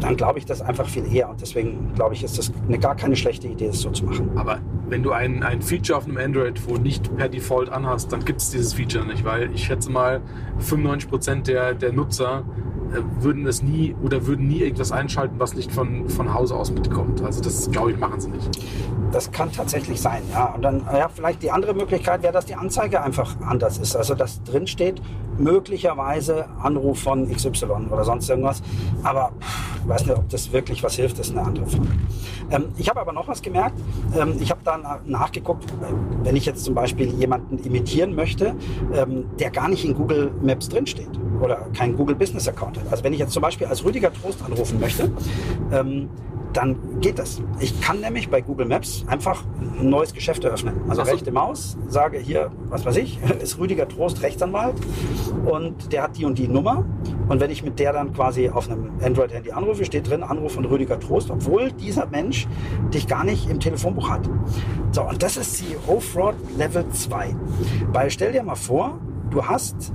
dann 0.00 0.16
glaube 0.16 0.38
ich 0.38 0.46
das 0.46 0.62
einfach 0.62 0.88
viel 0.88 1.12
eher. 1.12 1.28
Und 1.28 1.40
deswegen 1.40 1.92
glaube 1.94 2.14
ich, 2.14 2.22
ist 2.22 2.38
das 2.38 2.52
eine, 2.66 2.78
gar 2.78 2.94
keine 2.94 3.16
schlechte 3.16 3.48
Idee, 3.48 3.68
das 3.68 3.80
so 3.80 3.90
zu 3.90 4.04
machen. 4.04 4.30
Aber 4.36 4.60
wenn 4.88 5.02
du 5.02 5.12
ein, 5.12 5.42
ein 5.42 5.60
Feature 5.60 5.98
auf 5.98 6.06
einem 6.06 6.18
Android-Phone 6.18 6.82
nicht 6.82 7.14
per 7.16 7.28
Default 7.28 7.70
anhast, 7.70 8.12
dann 8.12 8.24
gibt 8.24 8.40
es 8.40 8.50
dieses 8.50 8.74
Feature 8.74 9.06
nicht, 9.06 9.24
weil 9.24 9.52
ich 9.52 9.64
schätze 9.64 9.90
mal, 9.90 10.20
95% 10.60 11.42
der, 11.42 11.74
der 11.74 11.92
Nutzer 11.92 12.44
würden 13.20 13.46
es 13.46 13.62
nie 13.62 13.94
oder 14.02 14.26
würden 14.26 14.48
nie 14.48 14.60
irgendwas 14.60 14.92
einschalten, 14.92 15.38
was 15.38 15.54
nicht 15.54 15.72
von, 15.72 16.08
von 16.08 16.32
Hause 16.32 16.54
aus 16.54 16.70
mitkommt. 16.70 17.22
Also 17.22 17.42
das, 17.42 17.70
glaube 17.70 17.92
ich, 17.92 17.98
machen 17.98 18.20
sie 18.20 18.30
nicht. 18.30 18.50
Das 19.12 19.30
kann 19.30 19.52
tatsächlich 19.52 20.00
sein, 20.00 20.22
ja. 20.32 20.46
Und 20.54 20.62
dann, 20.62 20.84
ja, 20.92 21.08
vielleicht 21.08 21.42
die 21.42 21.50
andere 21.50 21.74
Möglichkeit 21.74 22.22
wäre, 22.22 22.32
dass 22.32 22.46
die 22.46 22.54
Anzeige 22.54 23.02
einfach 23.02 23.36
anders 23.42 23.78
ist. 23.78 23.94
Also, 23.94 24.14
dass 24.14 24.42
drin 24.42 24.66
steht, 24.66 25.02
möglicherweise 25.38 26.46
Anruf 26.62 27.00
von 27.00 27.30
XY 27.30 27.88
oder 27.90 28.04
sonst 28.04 28.28
irgendwas. 28.28 28.62
Aber 29.02 29.32
ich 29.82 29.88
weiß 29.88 30.06
nicht, 30.06 30.16
ob 30.16 30.28
das 30.28 30.52
wirklich 30.52 30.82
was 30.82 30.94
hilft, 30.94 31.18
das 31.18 31.28
ist 31.28 31.36
eine 31.36 31.46
andere 31.46 31.66
Frage. 31.66 31.88
Ähm, 32.50 32.64
ich 32.76 32.88
habe 32.88 33.00
aber 33.00 33.12
noch 33.12 33.26
was 33.28 33.42
gemerkt. 33.42 33.78
Ähm, 34.16 34.36
ich 34.40 34.50
habe 34.50 34.60
dann 34.64 34.84
nachgeguckt, 35.06 35.64
wenn 36.22 36.36
ich 36.36 36.46
jetzt 36.46 36.64
zum 36.64 36.74
Beispiel 36.74 37.08
jemanden 37.14 37.58
imitieren 37.58 38.14
möchte, 38.14 38.54
ähm, 38.94 39.24
der 39.38 39.50
gar 39.50 39.68
nicht 39.68 39.84
in 39.84 39.94
Google 39.94 40.30
Maps 40.40 40.68
drinsteht 40.68 41.10
oder 41.40 41.66
kein 41.76 41.96
Google 41.96 42.14
Business 42.14 42.46
Account 42.48 42.78
hat. 42.78 42.90
Also 42.90 43.02
wenn 43.04 43.12
ich 43.12 43.18
jetzt 43.18 43.32
zum 43.32 43.42
Beispiel 43.42 43.66
als 43.66 43.84
Rüdiger 43.84 44.12
Trost 44.12 44.42
anrufen 44.44 44.78
möchte, 44.78 45.10
ähm, 45.72 46.08
dann 46.52 47.00
geht 47.00 47.18
das. 47.18 47.42
Ich 47.60 47.80
kann 47.80 48.00
nämlich 48.00 48.28
bei 48.28 48.40
Google 48.40 48.66
Maps 48.66 49.04
einfach 49.06 49.44
ein 49.80 49.88
neues 49.90 50.12
Geschäft 50.12 50.44
eröffnen. 50.44 50.74
Also 50.88 51.04
so. 51.04 51.10
rechte 51.10 51.32
Maus, 51.32 51.76
sage 51.88 52.18
hier, 52.18 52.50
was 52.68 52.84
weiß 52.84 52.96
ich, 52.96 53.18
ist 53.42 53.58
Rüdiger 53.58 53.88
Trost 53.88 54.22
Rechtsanwalt 54.22 54.74
und 55.44 55.92
der 55.92 56.02
hat 56.04 56.16
die 56.16 56.24
und 56.24 56.38
die 56.38 56.48
Nummer. 56.48 56.84
Und 57.28 57.40
wenn 57.40 57.50
ich 57.50 57.62
mit 57.62 57.78
der 57.78 57.92
dann 57.92 58.12
quasi 58.12 58.50
auf 58.50 58.70
einem 58.70 58.90
Android-Handy 59.02 59.52
anrufe, 59.52 59.84
steht 59.84 60.08
drin 60.08 60.22
Anruf 60.22 60.52
von 60.52 60.64
Rüdiger 60.64 60.98
Trost, 61.00 61.30
obwohl 61.30 61.72
dieser 61.72 62.06
Mensch 62.06 62.46
dich 62.92 63.06
gar 63.06 63.24
nicht 63.24 63.48
im 63.48 63.60
Telefonbuch 63.60 64.10
hat. 64.10 64.28
So, 64.90 65.02
und 65.02 65.22
das 65.22 65.36
ist 65.36 65.56
CEO 65.56 66.00
Fraud 66.00 66.34
Level 66.56 66.84
2. 66.88 67.34
Weil 67.92 68.10
stell 68.10 68.32
dir 68.32 68.42
mal 68.42 68.54
vor, 68.54 68.98
du 69.30 69.44
hast 69.44 69.92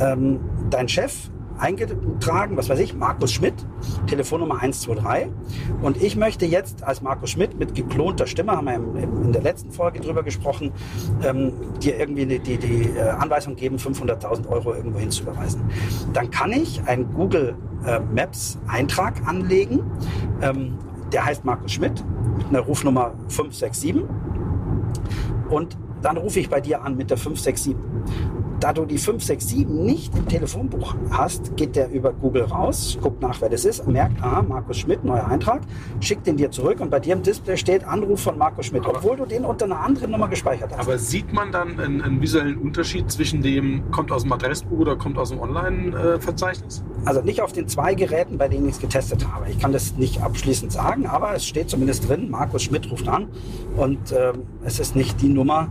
ähm, 0.00 0.40
dein 0.68 0.88
Chef 0.88 1.30
eingetragen, 1.58 2.56
was 2.56 2.68
weiß 2.68 2.78
ich, 2.80 2.94
Markus 2.94 3.32
Schmidt, 3.32 3.54
Telefonnummer 4.06 4.56
123. 4.60 5.30
Und 5.82 6.02
ich 6.02 6.16
möchte 6.16 6.46
jetzt 6.46 6.82
als 6.82 7.02
Markus 7.02 7.30
Schmidt 7.30 7.58
mit 7.58 7.74
geklonter 7.74 8.26
Stimme, 8.26 8.52
haben 8.52 8.66
wir 8.66 8.74
in 8.74 9.32
der 9.32 9.42
letzten 9.42 9.70
Folge 9.70 10.00
drüber 10.00 10.22
gesprochen, 10.22 10.72
ähm, 11.24 11.52
dir 11.82 11.98
irgendwie 11.98 12.26
die, 12.26 12.38
die, 12.38 12.58
die 12.58 12.90
äh, 12.90 13.08
Anweisung 13.08 13.56
geben, 13.56 13.76
500.000 13.76 14.48
Euro 14.48 14.74
irgendwo 14.74 14.98
hinzuüberweisen. 14.98 15.62
Dann 16.12 16.30
kann 16.30 16.52
ich 16.52 16.82
einen 16.86 17.12
Google 17.14 17.56
äh, 17.86 18.00
Maps 18.00 18.58
Eintrag 18.66 19.26
anlegen. 19.26 19.82
Ähm, 20.42 20.78
der 21.12 21.24
heißt 21.24 21.44
Markus 21.44 21.72
Schmidt 21.72 22.04
mit 22.38 22.48
einer 22.48 22.60
Rufnummer 22.60 23.12
567. 23.28 23.96
Und 25.48 25.76
dann 26.02 26.16
rufe 26.16 26.40
ich 26.40 26.48
bei 26.48 26.60
dir 26.60 26.82
an 26.82 26.96
mit 26.96 27.10
der 27.10 27.16
567 27.16 27.76
da 28.66 28.72
du 28.72 28.84
die 28.84 28.98
567 28.98 29.68
nicht 29.68 30.12
im 30.16 30.26
Telefonbuch 30.26 30.96
hast, 31.12 31.56
geht 31.56 31.76
der 31.76 31.88
über 31.92 32.12
Google 32.12 32.42
raus, 32.42 32.98
guckt 33.00 33.22
nach, 33.22 33.40
wer 33.40 33.48
das 33.48 33.64
ist, 33.64 33.86
merkt, 33.86 34.20
aha, 34.20 34.42
Markus 34.42 34.78
Schmidt, 34.78 35.04
neuer 35.04 35.24
Eintrag, 35.24 35.60
schickt 36.00 36.26
den 36.26 36.36
dir 36.36 36.50
zurück 36.50 36.80
und 36.80 36.90
bei 36.90 36.98
dir 36.98 37.12
im 37.12 37.22
Display 37.22 37.56
steht 37.56 37.84
Anruf 37.84 38.22
von 38.22 38.36
Markus 38.36 38.66
Schmidt, 38.66 38.84
aber, 38.84 38.96
obwohl 38.96 39.18
du 39.18 39.24
den 39.24 39.44
unter 39.44 39.66
einer 39.66 39.78
anderen 39.78 40.10
Nummer 40.10 40.26
gespeichert 40.26 40.72
hast. 40.72 40.80
Aber 40.80 40.98
sieht 40.98 41.32
man 41.32 41.52
dann 41.52 41.78
einen, 41.78 42.02
einen 42.02 42.20
visuellen 42.20 42.58
Unterschied 42.58 43.08
zwischen 43.08 43.40
dem, 43.40 43.88
kommt 43.92 44.10
aus 44.10 44.24
dem 44.24 44.32
Adressbuch 44.32 44.78
oder 44.80 44.96
kommt 44.96 45.16
aus 45.16 45.28
dem 45.28 45.38
Online-Verzeichnis? 45.38 46.82
Also 47.04 47.20
nicht 47.20 47.42
auf 47.42 47.52
den 47.52 47.68
zwei 47.68 47.94
Geräten, 47.94 48.36
bei 48.36 48.48
denen 48.48 48.68
ich 48.68 48.74
es 48.74 48.80
getestet 48.80 49.32
habe. 49.32 49.48
Ich 49.48 49.60
kann 49.60 49.72
das 49.72 49.94
nicht 49.94 50.22
abschließend 50.22 50.72
sagen, 50.72 51.06
aber 51.06 51.32
es 51.36 51.46
steht 51.46 51.70
zumindest 51.70 52.08
drin, 52.08 52.30
Markus 52.30 52.64
Schmidt 52.64 52.90
ruft 52.90 53.06
an 53.06 53.28
und 53.76 54.10
äh, 54.10 54.32
es 54.64 54.80
ist 54.80 54.96
nicht 54.96 55.22
die 55.22 55.28
Nummer, 55.28 55.70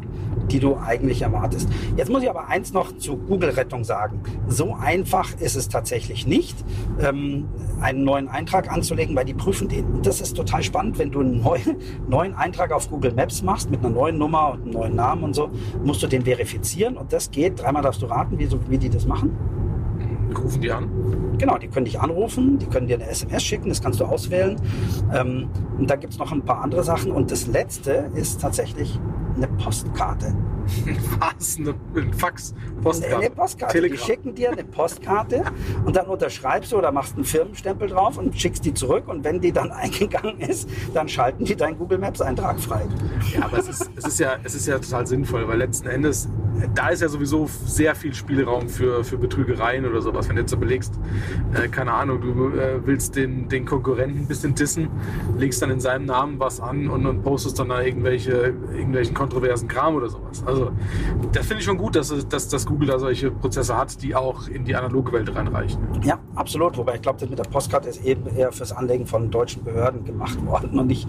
die 0.51 0.59
du 0.59 0.77
eigentlich 0.77 1.21
erwartest. 1.21 1.69
Jetzt 1.95 2.09
muss 2.09 2.23
ich 2.23 2.29
aber 2.29 2.47
eins 2.47 2.73
noch 2.73 2.84
zur 2.93 3.17
Google-Rettung 3.17 3.83
sagen. 3.83 4.21
So 4.47 4.75
einfach 4.75 5.39
ist 5.39 5.55
es 5.55 5.69
tatsächlich 5.69 6.27
nicht, 6.27 6.55
ähm, 6.99 7.47
einen 7.81 8.03
neuen 8.03 8.27
Eintrag 8.27 8.71
anzulegen, 8.71 9.15
weil 9.15 9.25
die 9.25 9.33
prüfen 9.33 9.67
den. 9.67 9.85
Und 9.85 10.05
das 10.05 10.21
ist 10.21 10.35
total 10.35 10.63
spannend, 10.63 10.97
wenn 10.97 11.11
du 11.11 11.21
einen 11.21 11.41
neuen, 11.41 11.77
neuen 12.07 12.33
Eintrag 12.35 12.71
auf 12.71 12.89
Google 12.89 13.13
Maps 13.13 13.41
machst 13.41 13.69
mit 13.69 13.79
einer 13.79 13.89
neuen 13.89 14.17
Nummer 14.17 14.53
und 14.53 14.63
einem 14.63 14.71
neuen 14.71 14.95
Namen 14.95 15.23
und 15.23 15.35
so, 15.35 15.49
musst 15.83 16.01
du 16.03 16.07
den 16.07 16.23
verifizieren 16.23 16.97
und 16.97 17.11
das 17.11 17.31
geht. 17.31 17.61
Dreimal 17.61 17.83
darfst 17.83 18.01
du 18.01 18.05
raten, 18.07 18.37
wie, 18.39 18.45
so, 18.45 18.59
wie 18.69 18.77
die 18.77 18.89
das 18.89 19.05
machen. 19.05 19.35
Rufen 20.37 20.61
die 20.61 20.71
an? 20.71 20.89
Genau, 21.37 21.57
die 21.57 21.67
können 21.67 21.85
dich 21.85 21.99
anrufen, 21.99 22.59
die 22.59 22.65
können 22.65 22.87
dir 22.87 22.95
eine 22.95 23.07
SMS 23.07 23.43
schicken, 23.43 23.69
das 23.69 23.81
kannst 23.81 23.99
du 23.99 24.05
auswählen. 24.05 24.55
Ähm, 25.13 25.49
und 25.77 25.89
da 25.89 25.95
gibt 25.95 26.13
es 26.13 26.19
noch 26.19 26.31
ein 26.31 26.41
paar 26.41 26.61
andere 26.61 26.83
Sachen. 26.83 27.11
Und 27.11 27.31
das 27.31 27.47
letzte 27.47 28.09
ist 28.15 28.41
tatsächlich 28.41 28.99
eine 29.35 29.47
Postkarte. 29.47 30.33
Was? 31.19 31.57
Eine, 31.57 31.75
ein 31.95 32.13
Fax? 32.13 32.53
Postkarte? 32.81 33.17
Eine 33.17 33.29
Postkarte. 33.29 33.73
Telegram. 33.73 33.97
Die 33.97 34.03
schicken 34.03 34.35
dir 34.35 34.51
eine 34.51 34.63
Postkarte 34.63 35.43
und 35.85 35.95
dann 35.95 36.07
unterschreibst 36.07 36.71
du 36.71 36.77
oder 36.77 36.91
machst 36.91 37.15
einen 37.15 37.25
Firmenstempel 37.25 37.89
drauf 37.89 38.17
und 38.17 38.39
schickst 38.39 38.65
die 38.65 38.73
zurück. 38.73 39.07
Und 39.07 39.23
wenn 39.23 39.41
die 39.41 39.51
dann 39.51 39.71
eingegangen 39.71 40.39
ist, 40.39 40.69
dann 40.93 41.07
schalten 41.07 41.45
die 41.45 41.55
deinen 41.55 41.77
Google 41.77 41.97
Maps 41.97 42.21
Eintrag 42.21 42.59
frei. 42.59 42.85
Ja, 43.33 43.45
aber 43.45 43.59
es 43.59 43.67
ist, 43.67 43.89
es 43.95 44.05
ist, 44.05 44.19
ja, 44.19 44.37
es 44.43 44.55
ist 44.55 44.67
ja 44.67 44.79
total 44.79 45.07
sinnvoll, 45.07 45.47
weil 45.47 45.57
letzten 45.57 45.87
Endes, 45.87 46.29
da 46.73 46.89
ist 46.89 47.01
ja 47.01 47.09
sowieso 47.09 47.49
sehr 47.65 47.95
viel 47.95 48.13
Spielraum 48.13 48.69
für, 48.69 49.03
für 49.03 49.17
Betrügereien 49.17 49.85
oder 49.85 50.01
sowas. 50.01 50.27
Wenn 50.29 50.35
du 50.35 50.41
jetzt 50.41 50.51
so 50.51 50.57
belegst, 50.57 50.93
äh, 51.53 51.67
keine 51.67 51.93
Ahnung, 51.93 52.21
du 52.21 52.49
äh, 52.57 52.85
willst 52.85 53.15
den, 53.15 53.49
den 53.49 53.65
Konkurrenten 53.65 54.21
ein 54.21 54.27
bisschen 54.27 54.55
dissen, 54.55 54.89
legst 55.37 55.61
dann 55.61 55.71
in 55.71 55.79
seinem 55.79 56.05
Namen 56.05 56.39
was 56.39 56.59
an 56.59 56.89
und, 56.89 57.05
und 57.05 57.23
postest 57.23 57.59
dann 57.59 57.69
da 57.69 57.81
irgendwelche, 57.81 58.53
irgendwelchen 58.73 59.13
kontroversen 59.13 59.67
Kram 59.67 59.95
oder 59.95 60.09
sowas. 60.09 60.43
Also 60.45 60.54
also 60.55 60.71
das 61.31 61.45
finde 61.45 61.59
ich 61.59 61.65
schon 61.65 61.77
gut, 61.77 61.95
dass, 61.95 62.13
dass, 62.29 62.47
dass 62.47 62.65
Google 62.65 62.87
da 62.87 62.99
solche 62.99 63.29
Prozesse 63.31 63.77
hat, 63.77 64.01
die 64.01 64.15
auch 64.15 64.47
in 64.47 64.63
die 64.63 64.75
analoge 64.75 65.11
Welt 65.11 65.35
reinreichen. 65.35 65.79
Ja, 66.03 66.19
absolut. 66.35 66.77
Wobei 66.77 66.95
ich 66.95 67.01
glaube, 67.01 67.19
das 67.19 67.29
mit 67.29 67.37
der 67.37 67.43
Postkarte 67.43 67.89
ist 67.89 68.03
eben 68.05 68.27
eher 68.27 68.51
fürs 68.51 68.71
Anlegen 68.71 69.05
von 69.05 69.29
deutschen 69.29 69.63
Behörden 69.63 70.05
gemacht 70.05 70.43
worden 70.45 70.79
und 70.79 70.87
nicht, 70.87 71.07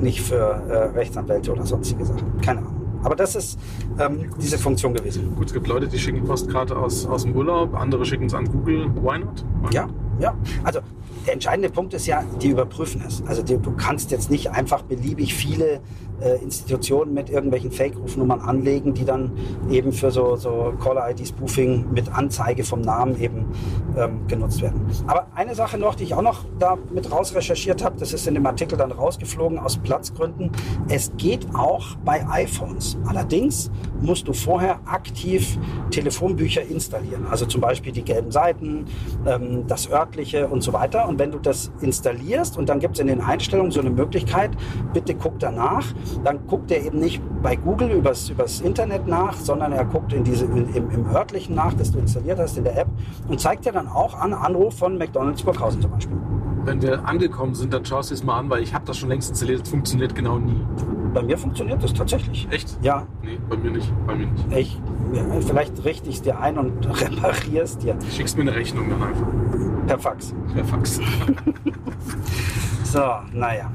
nicht 0.00 0.20
für 0.20 0.36
äh, 0.36 0.96
Rechtsanwälte 0.96 1.52
oder 1.52 1.66
sonstige 1.66 2.04
Sachen. 2.04 2.40
Keine 2.40 2.60
Ahnung. 2.60 2.84
Aber 3.02 3.16
das 3.16 3.36
ist 3.36 3.58
ähm, 3.98 4.30
diese 4.40 4.56
Funktion 4.56 4.94
gewesen. 4.94 5.34
Gut, 5.34 5.48
es 5.48 5.52
gibt 5.52 5.66
Leute, 5.66 5.88
die 5.88 5.98
schicken 5.98 6.24
Postkarte 6.24 6.74
aus, 6.74 7.04
aus 7.04 7.24
dem 7.24 7.36
Urlaub, 7.36 7.74
andere 7.74 8.06
schicken 8.06 8.26
es 8.26 8.34
an 8.34 8.46
Google. 8.46 8.86
Why 8.94 9.18
not? 9.18 9.44
Why 9.60 9.74
ja, 9.74 9.88
ja. 10.18 10.34
Also 10.62 10.80
der 11.26 11.34
entscheidende 11.34 11.68
Punkt 11.68 11.92
ist 11.92 12.06
ja, 12.06 12.22
die 12.40 12.48
überprüfen 12.48 13.02
es. 13.06 13.22
Also 13.26 13.42
die, 13.42 13.58
du 13.58 13.72
kannst 13.72 14.10
jetzt 14.10 14.30
nicht 14.30 14.50
einfach 14.50 14.82
beliebig 14.82 15.34
viele 15.34 15.80
äh, 16.20 16.42
Institutionen 16.42 17.14
mit 17.14 17.30
irgendwelchen 17.30 17.70
Fake-Rufnummern 17.70 18.40
anlegen, 18.40 18.94
die 18.94 19.04
dann 19.04 19.32
eben 19.70 19.92
für 19.92 20.10
so, 20.10 20.36
so 20.36 20.72
Caller-ID-Spoofing 20.82 21.92
mit 21.92 22.12
Anzeige 22.14 22.64
vom 22.64 22.80
Namen 22.80 23.20
eben 23.20 23.46
ähm, 23.96 24.26
genutzt 24.28 24.62
werden. 24.62 24.86
Aber 25.06 25.26
eine 25.34 25.54
Sache 25.54 25.78
noch, 25.78 25.94
die 25.94 26.04
ich 26.04 26.14
auch 26.14 26.22
noch 26.22 26.44
da 26.58 26.78
mit 26.92 27.10
raus 27.10 27.34
recherchiert 27.34 27.84
habe, 27.84 27.98
das 27.98 28.12
ist 28.12 28.26
in 28.26 28.34
dem 28.34 28.46
Artikel 28.46 28.76
dann 28.76 28.92
rausgeflogen 28.92 29.58
aus 29.58 29.76
Platzgründen. 29.76 30.50
Es 30.88 31.12
geht 31.16 31.46
auch 31.54 31.96
bei 32.04 32.26
iPhones. 32.28 32.96
Allerdings 33.06 33.70
musst 34.00 34.28
du 34.28 34.32
vorher 34.32 34.80
aktiv 34.86 35.58
Telefonbücher 35.90 36.62
installieren. 36.62 37.26
Also 37.30 37.46
zum 37.46 37.60
Beispiel 37.60 37.92
die 37.92 38.02
gelben 38.02 38.30
Seiten, 38.30 38.86
ähm, 39.26 39.66
das 39.66 39.90
örtliche 39.90 40.48
und 40.48 40.62
so 40.62 40.72
weiter. 40.72 41.08
Und 41.08 41.18
wenn 41.18 41.30
du 41.30 41.38
das 41.38 41.72
installierst 41.80 42.58
und 42.58 42.68
dann 42.68 42.80
gibt 42.80 42.94
es 42.94 43.00
in 43.00 43.06
den 43.06 43.20
Einstellungen 43.20 43.72
so 43.72 43.80
eine 43.80 43.90
Möglichkeit, 43.90 44.50
bitte 44.92 45.14
guck 45.14 45.38
danach, 45.38 45.84
dann 46.22 46.46
guckt 46.46 46.70
er 46.70 46.84
eben 46.84 46.98
nicht 46.98 47.22
bei 47.42 47.56
Google 47.56 47.90
übers, 47.90 48.28
übers 48.30 48.60
Internet 48.60 49.06
nach, 49.06 49.34
sondern 49.34 49.72
er 49.72 49.84
guckt 49.84 50.12
in 50.12 50.24
diese, 50.24 50.44
in, 50.46 50.74
im, 50.74 50.90
im 50.90 51.06
örtlichen 51.06 51.54
nach, 51.54 51.74
das 51.74 51.92
du 51.92 51.98
installiert 51.98 52.38
hast 52.38 52.56
in 52.56 52.64
der 52.64 52.78
App 52.78 52.88
und 53.28 53.40
zeigt 53.40 53.64
dir 53.64 53.72
dann 53.72 53.88
auch 53.88 54.18
an 54.18 54.32
Anruf 54.32 54.78
von 54.78 54.98
McDonalds 54.98 55.42
Burghausen 55.42 55.82
zum 55.82 55.90
Beispiel. 55.90 56.16
Wenn 56.64 56.80
wir 56.80 57.06
angekommen 57.06 57.54
sind, 57.54 57.74
dann 57.74 57.84
schaust 57.84 58.10
du 58.10 58.14
es 58.14 58.24
mal 58.24 58.38
an, 58.38 58.48
weil 58.48 58.62
ich 58.62 58.72
habe 58.72 58.86
das 58.86 58.96
schon 58.96 59.10
längst 59.10 59.28
installiert, 59.30 59.62
es 59.64 59.68
funktioniert 59.68 60.14
genau 60.14 60.38
nie. 60.38 60.64
Bei 61.12 61.22
mir 61.22 61.38
funktioniert 61.38 61.82
das 61.82 61.92
tatsächlich. 61.94 62.48
Echt? 62.50 62.76
Ja. 62.82 63.06
Nee, 63.22 63.38
bei 63.48 63.56
mir 63.56 63.70
nicht. 63.70 63.92
Bei 64.04 64.16
mir 64.16 64.26
nicht. 64.26 64.56
Ich, 64.56 64.80
vielleicht 65.46 65.84
richte 65.84 66.08
ich 66.08 66.16
es 66.16 66.22
dir 66.22 66.40
ein 66.40 66.58
und 66.58 66.86
reparierst 67.00 67.82
dir. 67.82 67.96
Schickst 68.10 68.36
mir 68.36 68.42
eine 68.42 68.54
Rechnung 68.54 68.90
dann 68.90 69.02
einfach. 69.02 69.26
Per 69.86 69.98
Fax. 69.98 70.34
Per 70.52 70.64
Fax. 70.64 71.00
so, 72.84 73.02
naja. 73.32 73.70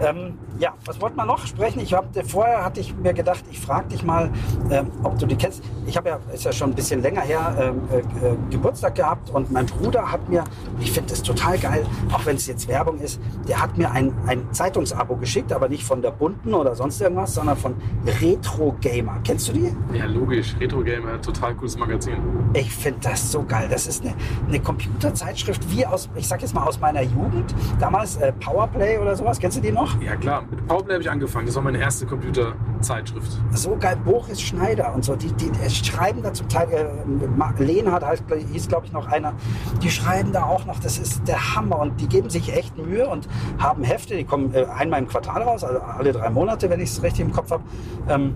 Ähm, 0.00 0.34
ja, 0.58 0.74
was 0.84 1.00
wollte 1.00 1.16
man 1.16 1.26
noch 1.26 1.46
sprechen? 1.46 1.80
Ich 1.80 1.92
hab, 1.92 2.06
vorher 2.26 2.64
hatte 2.64 2.80
ich 2.80 2.94
mir 2.96 3.12
gedacht, 3.12 3.44
ich 3.50 3.60
frage 3.60 3.88
dich 3.88 4.02
mal, 4.02 4.30
ähm, 4.70 4.90
ob 5.02 5.18
du 5.18 5.26
die 5.26 5.36
kennst. 5.36 5.62
Ich 5.86 5.96
habe 5.96 6.08
ja, 6.08 6.20
ist 6.32 6.44
ja 6.44 6.52
schon 6.52 6.70
ein 6.70 6.74
bisschen 6.74 7.02
länger 7.02 7.22
her, 7.22 7.56
ähm, 7.58 7.82
äh, 7.92 7.98
äh, 7.98 8.36
Geburtstag 8.50 8.94
gehabt 8.94 9.30
und 9.30 9.50
mein 9.52 9.66
Bruder 9.66 10.10
hat 10.10 10.28
mir, 10.28 10.44
ich 10.80 10.92
finde 10.92 11.10
das 11.10 11.22
total 11.22 11.58
geil, 11.58 11.84
auch 12.12 12.24
wenn 12.26 12.36
es 12.36 12.46
jetzt 12.46 12.68
Werbung 12.68 12.98
ist, 12.98 13.20
der 13.48 13.60
hat 13.60 13.76
mir 13.76 13.90
ein, 13.90 14.12
ein 14.26 14.52
Zeitungsabo 14.52 15.16
geschickt, 15.16 15.52
aber 15.52 15.68
nicht 15.68 15.84
von 15.84 16.02
der 16.02 16.10
Bunten 16.10 16.54
oder 16.54 16.74
sonst 16.74 17.00
irgendwas, 17.00 17.34
sondern 17.34 17.56
von 17.56 17.74
Retro 18.20 18.74
Gamer. 18.80 19.18
Kennst 19.24 19.48
du 19.48 19.52
die? 19.52 19.72
Ja, 19.92 20.06
logisch. 20.06 20.54
Retro 20.60 20.82
Gamer, 20.82 21.20
total 21.20 21.54
cooles 21.54 21.76
Magazin. 21.76 22.16
Ich 22.54 22.72
finde 22.72 23.00
das 23.02 23.30
so 23.30 23.42
geil. 23.42 23.68
Das 23.70 23.86
ist 23.86 24.02
eine, 24.02 24.14
eine 24.48 24.60
Computerzeitschrift 24.60 25.70
wie 25.70 25.84
aus, 25.84 26.08
ich 26.14 26.26
sag 26.26 26.40
jetzt 26.42 26.54
mal 26.54 26.64
aus 26.64 26.80
meiner 26.80 27.02
Jugend. 27.02 27.54
Damals 27.78 28.16
äh, 28.16 28.32
Powerplay 28.32 28.98
oder 28.98 29.14
sowas. 29.16 29.38
Kennst 29.38 29.58
du 29.58 29.60
die 29.60 29.72
noch? 29.72 30.00
Ja 30.00 30.16
klar, 30.16 30.44
mit 30.50 30.66
Powerplay 30.66 30.94
habe 30.94 31.02
ich 31.02 31.10
angefangen. 31.10 31.46
Das 31.46 31.56
war 31.56 31.62
meine 31.62 31.78
erste 31.78 32.06
Computerzeitschrift. 32.06 33.30
So 33.52 33.76
geil, 33.76 33.96
Boris 34.04 34.40
Schneider 34.40 34.94
und 34.94 35.04
so, 35.04 35.16
die, 35.16 35.32
die 35.32 35.50
schreiben 35.70 36.22
da 36.22 36.32
zum 36.32 36.48
Teil, 36.48 36.68
äh, 36.70 37.62
Lehnhardt 37.62 38.04
heißt, 38.04 38.24
hieß 38.52 38.68
glaube 38.68 38.86
ich 38.86 38.92
noch 38.92 39.06
einer, 39.06 39.34
die 39.82 39.90
schreiben 39.90 40.32
da 40.32 40.44
auch 40.44 40.66
noch, 40.66 40.78
das 40.78 40.98
ist 40.98 41.26
der 41.26 41.54
Hammer 41.54 41.78
und 41.78 42.00
die 42.00 42.08
geben 42.08 42.30
sich 42.30 42.54
echt 42.54 42.76
Mühe 42.76 43.06
und 43.08 43.28
haben 43.58 43.82
Hefte, 43.82 44.16
die 44.16 44.24
kommen 44.24 44.54
äh, 44.54 44.64
einmal 44.64 45.00
im 45.00 45.08
Quartal 45.08 45.42
raus, 45.42 45.64
also 45.64 45.80
alle 45.80 46.12
drei 46.12 46.30
Monate, 46.30 46.70
wenn 46.70 46.80
ich 46.80 46.90
es 46.90 47.02
richtig 47.02 47.24
im 47.24 47.32
Kopf 47.32 47.50
habe. 47.50 47.62
Ähm, 48.08 48.34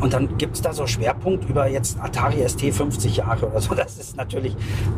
und 0.00 0.12
dann 0.12 0.36
gibt 0.36 0.56
es 0.56 0.62
da 0.62 0.72
so 0.72 0.86
Schwerpunkt 0.86 1.48
über 1.48 1.68
jetzt 1.68 1.98
Atari 2.00 2.46
ST 2.46 2.60
50 2.60 3.16
Jahre 3.16 3.46
oder 3.46 3.60
so. 3.60 3.74
Das 3.74 3.96
ist 3.96 4.16
natürlich 4.16 4.54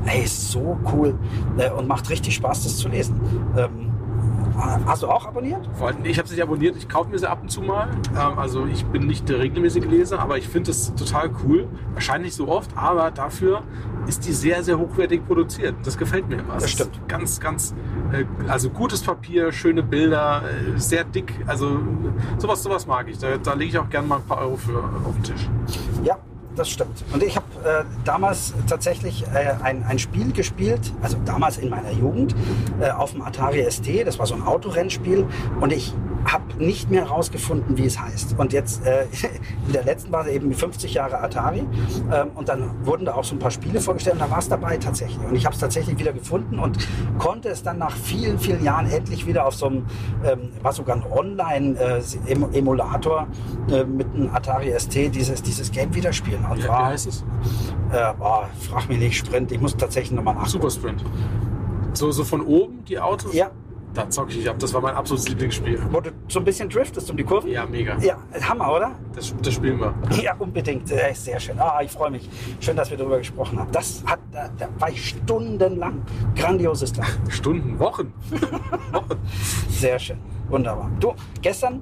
ey, 0.06 0.26
so 0.26 0.78
cool 0.92 1.16
äh, 1.56 1.70
und 1.70 1.86
macht 1.86 2.10
richtig 2.10 2.34
Spaß, 2.34 2.64
das 2.64 2.78
zu 2.78 2.88
lesen. 2.88 3.20
Ähm, 3.56 3.77
Hast 4.58 5.02
du 5.02 5.08
auch 5.08 5.26
abonniert? 5.26 5.60
Ich 6.04 6.18
habe 6.18 6.26
es 6.26 6.32
nicht 6.32 6.42
abonniert, 6.42 6.76
ich 6.76 6.88
kaufe 6.88 7.10
mir 7.10 7.18
sie 7.18 7.28
ab 7.28 7.38
und 7.42 7.50
zu 7.50 7.62
mal. 7.62 7.88
Ähm, 8.10 8.38
also 8.38 8.66
ich 8.66 8.84
bin 8.86 9.06
nicht 9.06 9.28
der 9.28 9.38
regelmäßige 9.38 9.84
Leser, 9.84 10.18
aber 10.18 10.38
ich 10.38 10.48
finde 10.48 10.70
es 10.72 10.94
total 10.94 11.30
cool. 11.44 11.68
Wahrscheinlich 11.94 12.34
so 12.34 12.48
oft, 12.48 12.70
aber 12.76 13.10
dafür 13.10 13.62
ist 14.06 14.26
die 14.26 14.32
sehr, 14.32 14.64
sehr 14.64 14.78
hochwertig 14.78 15.26
produziert. 15.26 15.76
Das 15.84 15.96
gefällt 15.96 16.28
mir 16.28 16.36
immer. 16.36 16.54
Das 16.54 16.70
stimmt. 16.70 17.08
Ganz, 17.08 17.38
ganz, 17.38 17.74
äh, 18.12 18.24
also 18.48 18.70
gutes 18.70 19.02
Papier, 19.02 19.52
schöne 19.52 19.82
Bilder, 19.82 20.42
äh, 20.42 20.78
sehr 20.78 21.04
dick. 21.04 21.32
Also 21.46 21.78
sowas, 22.38 22.62
sowas 22.62 22.86
mag 22.86 23.08
ich. 23.08 23.18
Da, 23.18 23.36
da 23.36 23.54
lege 23.54 23.70
ich 23.70 23.78
auch 23.78 23.88
gerne 23.88 24.08
mal 24.08 24.16
ein 24.16 24.26
paar 24.26 24.38
Euro 24.38 24.56
für 24.56 24.78
auf 24.78 25.14
den 25.14 25.22
Tisch. 25.22 25.48
Ja, 26.02 26.18
das 26.58 26.68
stimmt. 26.68 27.04
Und 27.12 27.22
ich 27.22 27.36
habe 27.36 27.46
äh, 27.64 27.84
damals 28.04 28.54
tatsächlich 28.68 29.24
äh, 29.34 29.54
ein, 29.62 29.84
ein 29.84 29.98
Spiel 29.98 30.32
gespielt, 30.32 30.92
also 31.02 31.16
damals 31.24 31.58
in 31.58 31.68
meiner 31.68 31.92
Jugend, 31.92 32.34
äh, 32.80 32.90
auf 32.90 33.12
dem 33.12 33.22
Atari 33.22 33.64
ST. 33.70 34.06
Das 34.06 34.18
war 34.18 34.26
so 34.26 34.34
ein 34.34 34.42
Autorennspiel. 34.42 35.26
Und 35.60 35.72
ich 35.72 35.94
habe 36.24 36.62
nicht 36.62 36.90
mehr 36.90 37.02
herausgefunden, 37.02 37.76
wie 37.76 37.86
es 37.86 38.00
heißt. 38.00 38.38
Und 38.38 38.52
jetzt 38.52 38.84
äh, 38.86 39.04
in 39.66 39.72
der 39.72 39.84
letzten 39.84 40.12
war 40.12 40.26
es 40.26 40.32
eben 40.32 40.52
50 40.52 40.94
Jahre 40.94 41.20
Atari. 41.20 41.64
Ähm, 42.12 42.30
und 42.34 42.48
dann 42.48 42.70
wurden 42.84 43.04
da 43.04 43.14
auch 43.14 43.24
so 43.24 43.34
ein 43.34 43.38
paar 43.38 43.50
Spiele 43.50 43.80
vorgestellt 43.80 44.14
und 44.14 44.22
da 44.22 44.30
war 44.30 44.38
es 44.38 44.48
dabei 44.48 44.76
tatsächlich. 44.76 45.18
Und 45.26 45.34
ich 45.34 45.44
habe 45.44 45.54
es 45.54 45.60
tatsächlich 45.60 45.98
wieder 45.98 46.12
gefunden 46.12 46.58
und 46.58 46.78
konnte 47.18 47.48
es 47.48 47.62
dann 47.62 47.78
nach 47.78 47.96
vielen, 47.96 48.38
vielen 48.38 48.62
Jahren 48.62 48.90
endlich 48.90 49.26
wieder 49.26 49.46
auf 49.46 49.54
so 49.54 49.66
einem, 49.66 49.86
ähm, 50.24 50.50
war 50.62 50.72
sogar 50.72 50.96
ein 50.96 51.04
Online-Emulator 51.10 53.26
äh, 53.70 53.84
mit 53.84 54.06
einem 54.14 54.34
Atari 54.34 54.72
ST 54.78 55.14
dieses, 55.14 55.42
dieses 55.42 55.70
Game 55.70 55.94
wieder 55.94 56.12
spielen. 56.12 56.44
Und 56.50 56.58
ja, 56.58 56.68
war, 56.68 56.80
wie 56.80 56.92
heißt 56.92 57.06
es? 57.06 57.24
Äh, 57.92 58.12
boah, 58.18 58.48
frag 58.68 58.88
mich 58.88 58.98
nicht, 58.98 59.16
Sprint. 59.16 59.52
Ich 59.52 59.60
muss 59.60 59.76
tatsächlich 59.76 60.12
nochmal 60.12 60.34
nachgucken. 60.34 60.50
Super 60.50 60.70
Sprint. 60.70 61.04
So, 61.94 62.10
so 62.10 62.24
von 62.24 62.42
oben 62.42 62.84
die 62.84 62.98
Autos? 62.98 63.34
Ja, 63.34 63.50
da 63.94 64.08
zocke 64.10 64.32
ich 64.32 64.48
ab. 64.48 64.56
Das 64.58 64.72
war 64.74 64.80
mein 64.80 64.94
absolutes 64.94 65.28
Lieblingsspiel. 65.28 65.80
Wo 65.90 66.00
du 66.00 66.10
so 66.28 66.38
ein 66.38 66.44
bisschen 66.44 66.68
driftest 66.68 67.10
um 67.10 67.16
die 67.16 67.24
Kurven? 67.24 67.50
Ja, 67.50 67.66
mega. 67.66 67.96
Ja, 67.98 68.16
Hammer, 68.48 68.72
oder? 68.72 68.92
Das, 69.14 69.34
das 69.42 69.54
spielen 69.54 69.80
wir. 69.80 69.94
Ja, 70.22 70.34
unbedingt. 70.38 70.90
Äh, 70.90 71.12
sehr 71.14 71.40
schön. 71.40 71.58
Ah, 71.58 71.80
ich 71.82 71.90
freue 71.90 72.10
mich. 72.10 72.28
Schön, 72.60 72.76
dass 72.76 72.90
wir 72.90 72.96
darüber 72.96 73.18
gesprochen 73.18 73.58
haben. 73.58 73.72
Das 73.72 74.02
hat, 74.06 74.20
da, 74.32 74.48
da 74.58 74.68
war 74.78 74.90
ich 74.90 75.08
stundenlang. 75.08 76.02
Grandioses 76.36 76.92
Tag. 76.92 77.18
Stunden, 77.28 77.78
Wochen. 77.78 78.12
Wochen. 78.92 79.18
Sehr 79.70 79.98
schön. 79.98 80.18
Wunderbar. 80.48 80.90
Du, 81.00 81.14
gestern 81.42 81.80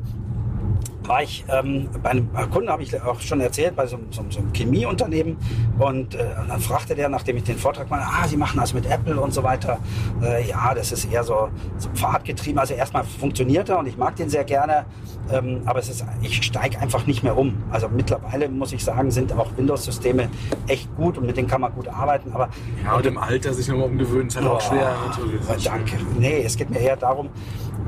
war 1.05 1.23
ich 1.23 1.45
ähm, 1.49 1.89
bei 2.03 2.11
einem 2.11 2.29
Kunden, 2.51 2.69
habe 2.69 2.83
ich 2.83 3.01
auch 3.03 3.21
schon 3.21 3.41
erzählt, 3.41 3.77
bei 3.77 3.87
so, 3.87 3.99
so, 4.11 4.25
so 4.29 4.39
einem 4.41 4.53
Chemieunternehmen. 4.53 5.37
Und, 5.79 6.15
äh, 6.15 6.25
dann 6.49 6.61
fragte 6.61 6.95
der, 6.95 7.09
nachdem 7.09 7.37
ich 7.37 7.45
den 7.45 7.59
Vortrag 7.59 7.91
machte, 7.91 8.07
ah, 8.07 8.27
Sie 8.27 8.37
machen 8.37 8.59
das 8.59 8.75
mit 8.75 8.87
Apple 8.87 9.21
und 9.21 9.33
so 9.33 9.43
weiter. 9.43 9.79
Äh, 10.23 10.49
ja, 10.49 10.75
das 10.75 10.93
ist 10.93 11.11
eher 11.13 11.25
so, 11.25 11.49
so 11.79 11.89
pfadgetrieben. 11.91 12.59
Also 12.59 12.75
erstmal 12.75 13.05
funktioniert 13.05 13.69
er 13.69 13.79
und 13.79 13.87
ich 13.87 13.97
mag 13.97 14.17
den 14.17 14.29
sehr 14.29 14.45
gerne. 14.45 14.87
Ähm, 15.31 15.63
aber 15.65 15.81
es 15.81 15.89
ist, 15.89 16.05
ich 16.23 16.43
steige 16.43 16.79
einfach 16.79 17.07
nicht 17.07 17.23
mehr 17.23 17.37
um. 17.37 17.63
Also 17.71 17.89
mittlerweile 17.89 18.49
muss 18.49 18.73
ich 18.73 18.85
sagen, 18.85 19.11
sind 19.11 19.33
auch 19.33 19.57
Windows-Systeme 19.57 20.29
echt 20.69 20.95
gut 20.97 21.19
und 21.19 21.27
mit 21.27 21.37
denen 21.37 21.49
kann 21.49 21.61
man 21.61 21.73
gut 21.73 21.89
arbeiten. 21.89 22.33
Aber 22.33 22.49
ja, 22.85 22.95
und 22.95 23.07
im 23.07 23.19
Alter 23.19 23.53
sich 23.53 23.69
nochmal 23.69 23.89
umgewöhnen, 23.89 24.29
ist 24.29 24.37
halt 24.37 24.47
oh, 24.47 24.51
auch 24.51 24.61
schwer. 24.61 24.95
Natürlich. 25.09 25.65
Danke. 25.65 25.97
Nee, 26.19 26.43
es 26.43 26.57
geht 26.57 26.71
mir 26.71 26.79
eher 26.79 26.97
darum, 26.97 27.29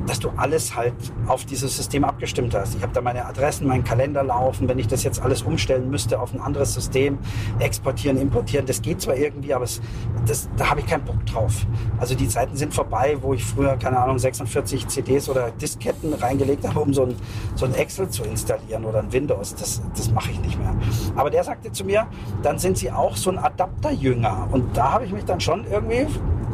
dass 0.06 0.18
du 0.20 0.30
alles 0.36 0.74
halt 0.74 0.94
auf 1.26 1.44
dieses 1.44 1.76
System 1.76 2.04
abgestimmt 2.04 2.54
hast. 2.54 2.74
Ich 2.74 2.82
habe 2.82 2.92
da 2.92 3.00
meine 3.00 3.26
Adressen, 3.26 3.66
meinen 3.66 3.84
Kalender 3.84 4.22
laufen. 4.22 4.68
Wenn 4.68 4.78
ich 4.78 4.86
das 4.86 5.04
jetzt 5.04 5.20
alles 5.20 5.42
umstellen 5.42 5.90
müsste 5.90 6.20
auf 6.20 6.32
ein 6.32 6.40
anderes 6.40 6.74
System, 6.74 7.18
exportieren, 7.58 8.16
importieren, 8.18 8.66
das 8.66 8.80
geht 8.80 9.00
zwar 9.00 9.16
irgendwie, 9.16 9.52
aber 9.52 9.64
es, 9.64 9.80
das, 10.26 10.48
da 10.56 10.70
habe 10.70 10.80
ich 10.80 10.86
keinen 10.86 11.04
Bock 11.04 11.24
drauf. 11.26 11.66
Also 11.98 12.14
die 12.14 12.28
Zeiten 12.28 12.56
sind 12.56 12.72
vorbei, 12.72 13.18
wo 13.20 13.34
ich 13.34 13.44
früher, 13.44 13.76
keine 13.76 13.98
Ahnung, 13.98 14.18
46 14.18 14.88
CDs 14.88 15.28
oder 15.28 15.50
Disketten 15.50 16.14
reingelegt 16.14 16.66
habe, 16.66 16.80
um 16.80 16.94
so 16.94 17.04
ein, 17.04 17.14
so 17.54 17.66
ein 17.66 17.74
Excel 17.74 18.08
zu 18.08 18.24
installieren 18.24 18.84
oder 18.84 19.00
ein 19.00 19.12
Windows. 19.12 19.54
Das, 19.54 19.82
das 19.94 20.10
mache 20.10 20.30
ich 20.30 20.40
nicht 20.40 20.58
mehr. 20.58 20.74
Aber 21.16 21.30
der 21.30 21.44
sagte 21.44 21.70
zu 21.72 21.84
mir, 21.84 22.06
dann 22.42 22.58
sind 22.58 22.78
sie 22.78 22.90
auch 22.90 23.16
so 23.16 23.30
ein 23.30 23.38
Adapterjünger. 23.38 24.48
Und 24.50 24.76
da 24.76 24.92
habe 24.92 25.04
ich 25.04 25.12
mich 25.12 25.24
dann 25.24 25.40
schon 25.40 25.66
irgendwie 25.70 26.06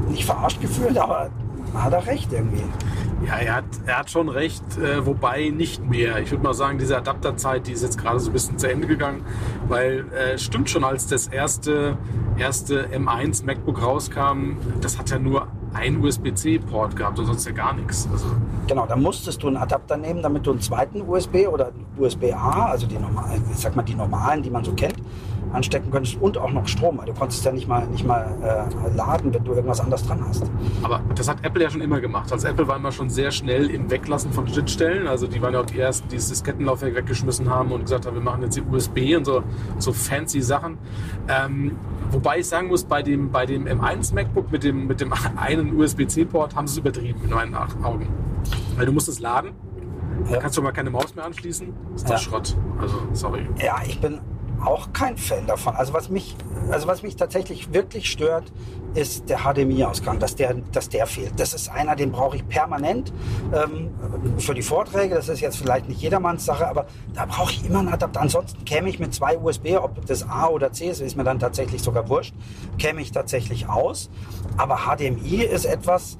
nicht 0.08 0.24
verarscht 0.24 0.60
gefühlt, 0.60 0.98
aber 0.98 1.30
hat 1.74 1.92
er 1.92 2.06
recht 2.06 2.32
irgendwie. 2.32 2.62
Ja, 3.26 3.36
er 3.36 3.56
hat, 3.56 3.64
er 3.86 3.98
hat 3.98 4.10
schon 4.10 4.28
recht, 4.28 4.62
äh, 4.78 5.06
wobei 5.06 5.48
nicht 5.48 5.84
mehr. 5.84 6.18
Ich 6.18 6.30
würde 6.30 6.44
mal 6.44 6.54
sagen, 6.54 6.78
diese 6.78 6.96
Adapterzeit, 6.96 7.66
die 7.66 7.72
ist 7.72 7.82
jetzt 7.82 7.98
gerade 7.98 8.20
so 8.20 8.30
ein 8.30 8.32
bisschen 8.32 8.58
zu 8.58 8.70
Ende 8.70 8.86
gegangen, 8.86 9.24
weil 9.68 10.04
äh, 10.12 10.36
stimmt 10.38 10.68
schon, 10.68 10.84
als 10.84 11.06
das 11.06 11.28
erste, 11.28 11.96
erste 12.36 12.88
M1 12.88 13.44
MacBook 13.44 13.82
rauskam, 13.82 14.56
das 14.80 14.98
hat 14.98 15.10
ja 15.10 15.18
nur 15.18 15.48
ein 15.72 16.00
USB-C-Port 16.00 16.96
gehabt 16.96 17.18
und 17.18 17.26
sonst 17.26 17.46
ja 17.46 17.52
gar 17.52 17.74
nichts. 17.74 18.08
Also 18.12 18.26
genau, 18.66 18.86
da 18.86 18.96
musstest 18.96 19.42
du 19.42 19.48
einen 19.48 19.56
Adapter 19.56 19.96
nehmen, 19.96 20.22
damit 20.22 20.46
du 20.46 20.52
einen 20.52 20.60
zweiten 20.60 21.02
USB 21.02 21.48
oder 21.50 21.72
USB-A, 21.98 22.66
also 22.66 22.86
die 22.86 22.98
normalen, 22.98 23.42
ich 23.50 23.58
sag 23.58 23.74
mal 23.74 23.82
die 23.82 23.94
normalen, 23.94 24.42
die 24.42 24.50
man 24.50 24.64
so 24.64 24.72
kennt, 24.72 24.96
anstecken 25.54 25.90
könntest 25.90 26.20
und 26.20 26.36
auch 26.38 26.52
noch 26.52 26.66
Strom. 26.68 27.00
Du 27.04 27.12
konntest 27.12 27.44
ja 27.44 27.52
nicht 27.52 27.68
mal, 27.68 27.86
nicht 27.86 28.06
mal 28.06 28.34
äh, 28.42 28.96
laden, 28.96 29.32
wenn 29.32 29.44
du 29.44 29.52
irgendwas 29.52 29.80
anderes 29.80 30.06
dran 30.06 30.24
hast. 30.26 30.44
Aber 30.82 31.00
das 31.14 31.28
hat 31.28 31.38
Apple 31.42 31.62
ja 31.62 31.70
schon 31.70 31.80
immer 31.80 32.00
gemacht. 32.00 32.32
Also 32.32 32.48
Apple 32.48 32.66
war 32.66 32.76
immer 32.76 32.92
schon 32.92 33.10
sehr 33.10 33.30
schnell 33.30 33.70
im 33.70 33.90
Weglassen 33.90 34.32
von 34.32 34.46
Schnittstellen. 34.48 35.06
Also 35.06 35.26
die 35.26 35.40
waren 35.40 35.54
ja 35.54 35.60
auch 35.60 35.66
die 35.66 35.78
ersten, 35.78 36.08
die 36.08 36.16
das 36.16 36.28
Diskettenlaufwerk 36.28 36.94
weggeschmissen 36.94 37.48
haben 37.48 37.72
und 37.72 37.82
gesagt 37.82 38.06
haben, 38.06 38.14
wir 38.14 38.22
machen 38.22 38.42
jetzt 38.42 38.56
die 38.56 38.62
USB 38.62 39.16
und 39.16 39.24
so, 39.24 39.42
so 39.78 39.92
fancy 39.92 40.40
Sachen. 40.40 40.78
Ähm, 41.28 41.76
wobei 42.10 42.40
ich 42.40 42.48
sagen 42.48 42.68
muss, 42.68 42.84
bei 42.84 43.02
dem, 43.02 43.30
bei 43.30 43.46
dem 43.46 43.66
M1 43.66 44.14
MacBook 44.14 44.50
mit 44.50 44.64
dem, 44.64 44.86
mit 44.86 45.00
dem 45.00 45.12
einen 45.36 45.78
USB-C-Port 45.78 46.54
haben 46.54 46.66
sie 46.66 46.72
es 46.72 46.78
übertrieben 46.78 47.20
in 47.24 47.30
meinen 47.30 47.54
Augen. 47.54 48.08
Weil 48.76 48.86
du 48.86 48.92
musst 48.92 49.08
es 49.08 49.20
laden. 49.20 49.52
Ja. 50.30 50.38
Kannst 50.38 50.56
du 50.56 50.62
mal 50.62 50.72
keine 50.72 50.90
Maus 50.90 51.14
mehr 51.14 51.24
anschließen? 51.24 51.68
Ist 51.94 52.04
das 52.04 52.10
ja. 52.10 52.18
Schrott. 52.18 52.56
Also, 52.80 52.96
sorry. 53.12 53.46
Ja, 53.58 53.76
ich 53.86 54.00
bin 54.00 54.20
auch 54.62 54.92
kein 54.92 55.16
Fan 55.16 55.46
davon. 55.46 55.74
Also 55.76 55.92
was 55.92 56.08
mich, 56.08 56.36
also 56.70 56.86
was 56.86 57.02
mich 57.02 57.16
tatsächlich 57.16 57.72
wirklich 57.72 58.10
stört, 58.10 58.52
ist 58.94 59.28
der 59.28 59.38
HDMI-Ausgang, 59.38 60.18
dass 60.20 60.36
der, 60.36 60.54
dass 60.72 60.88
der 60.88 61.06
fehlt. 61.06 61.32
Das 61.38 61.52
ist 61.52 61.68
einer, 61.68 61.96
den 61.96 62.12
brauche 62.12 62.36
ich 62.36 62.46
permanent 62.46 63.12
ähm, 63.52 63.90
für 64.38 64.54
die 64.54 64.62
Vorträge. 64.62 65.16
Das 65.16 65.28
ist 65.28 65.40
jetzt 65.40 65.56
vielleicht 65.56 65.88
nicht 65.88 66.00
jedermanns 66.00 66.44
Sache, 66.44 66.68
aber 66.68 66.86
da 67.12 67.26
brauche 67.26 67.52
ich 67.52 67.66
immer 67.66 67.80
einen 67.80 67.88
Adapter. 67.88 68.20
Ansonsten 68.20 68.64
käme 68.64 68.88
ich 68.88 68.98
mit 68.98 69.12
zwei 69.12 69.36
USB, 69.36 69.76
ob 69.76 70.06
das 70.06 70.28
A 70.28 70.46
oder 70.46 70.72
C 70.72 70.88
ist, 70.88 71.00
ist 71.00 71.16
mir 71.16 71.24
dann 71.24 71.40
tatsächlich 71.40 71.82
sogar 71.82 72.08
wurscht, 72.08 72.34
käme 72.78 73.00
ich 73.00 73.10
tatsächlich 73.10 73.68
aus. 73.68 74.10
Aber 74.56 74.86
HDMI 74.86 75.42
ist 75.42 75.64
etwas, 75.64 76.18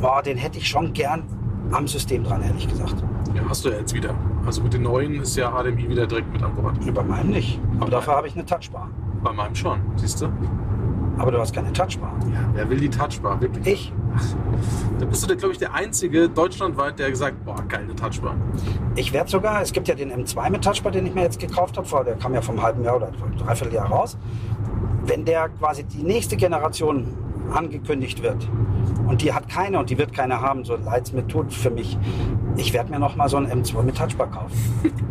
boah, 0.00 0.22
den 0.22 0.38
hätte 0.38 0.58
ich 0.58 0.68
schon 0.68 0.94
gern 0.94 1.24
am 1.72 1.86
System 1.86 2.24
dran, 2.24 2.42
ehrlich 2.42 2.68
gesagt. 2.68 3.02
Ja, 3.38 3.48
hast 3.48 3.64
du 3.64 3.68
ja 3.68 3.78
jetzt 3.78 3.94
wieder. 3.94 4.14
Also 4.44 4.62
mit 4.62 4.72
den 4.72 4.82
neuen 4.82 5.22
ist 5.22 5.36
ja 5.36 5.52
HDMI 5.52 5.88
wieder 5.88 6.06
direkt 6.08 6.32
mit 6.32 6.42
an 6.42 6.54
Bord. 6.56 6.74
Ja, 6.84 6.90
bei 6.90 7.04
meinem 7.04 7.30
nicht. 7.30 7.60
Aber 7.78 7.90
dafür 7.90 8.16
habe 8.16 8.26
ich 8.26 8.34
eine 8.34 8.44
Touchbar. 8.44 8.90
Bei 9.22 9.32
meinem 9.32 9.54
schon, 9.54 9.80
siehst 9.96 10.20
du? 10.20 10.28
Aber 11.18 11.30
du 11.30 11.38
hast 11.38 11.54
keine 11.54 11.72
Touchbar. 11.72 12.12
Ja, 12.32 12.48
wer 12.54 12.68
will 12.68 12.80
die 12.80 12.88
Touchbar? 12.88 13.40
Wirklich? 13.40 13.66
Ich. 13.66 13.92
Da 14.98 15.04
bist 15.06 15.28
du, 15.30 15.36
glaube 15.36 15.52
ich, 15.52 15.58
der 15.58 15.72
Einzige 15.72 16.28
deutschlandweit, 16.28 16.98
der 16.98 17.10
gesagt 17.10 17.44
boah, 17.44 17.62
geile 17.68 17.94
Touchbar. 17.94 18.34
Ich 18.96 19.12
werde 19.12 19.30
sogar, 19.30 19.62
es 19.62 19.72
gibt 19.72 19.86
ja 19.86 19.94
den 19.94 20.10
M2 20.10 20.50
mit 20.50 20.64
Touchbar, 20.64 20.90
den 20.90 21.06
ich 21.06 21.14
mir 21.14 21.22
jetzt 21.22 21.38
gekauft 21.38 21.76
habe, 21.78 22.04
der 22.04 22.16
kam 22.16 22.34
ja 22.34 22.40
vom 22.40 22.60
halben 22.60 22.82
Jahr 22.82 22.96
oder 22.96 23.12
dreiviertel 23.38 23.74
Jahr 23.74 23.86
raus. 23.86 24.16
Wenn 25.06 25.24
der 25.24 25.48
quasi 25.48 25.84
die 25.84 26.02
nächste 26.02 26.36
Generation 26.36 27.06
angekündigt 27.52 28.20
wird 28.20 28.48
und 29.08 29.22
die 29.22 29.32
hat 29.32 29.48
keine 29.48 29.78
und 29.78 29.90
die 29.90 29.98
wird 29.98 30.12
keine 30.12 30.40
haben, 30.40 30.64
so 30.64 30.76
leid 30.76 31.06
es 31.06 31.12
mir 31.12 31.26
tut 31.26 31.52
für 31.52 31.70
mich, 31.70 31.96
ich 32.56 32.72
werde 32.72 32.90
mir 32.90 32.98
noch 32.98 33.16
mal 33.16 33.28
so 33.28 33.36
ein 33.36 33.46
M2 33.46 33.82
mit 33.82 33.96
Touchbar 33.96 34.30
kaufen. 34.30 34.58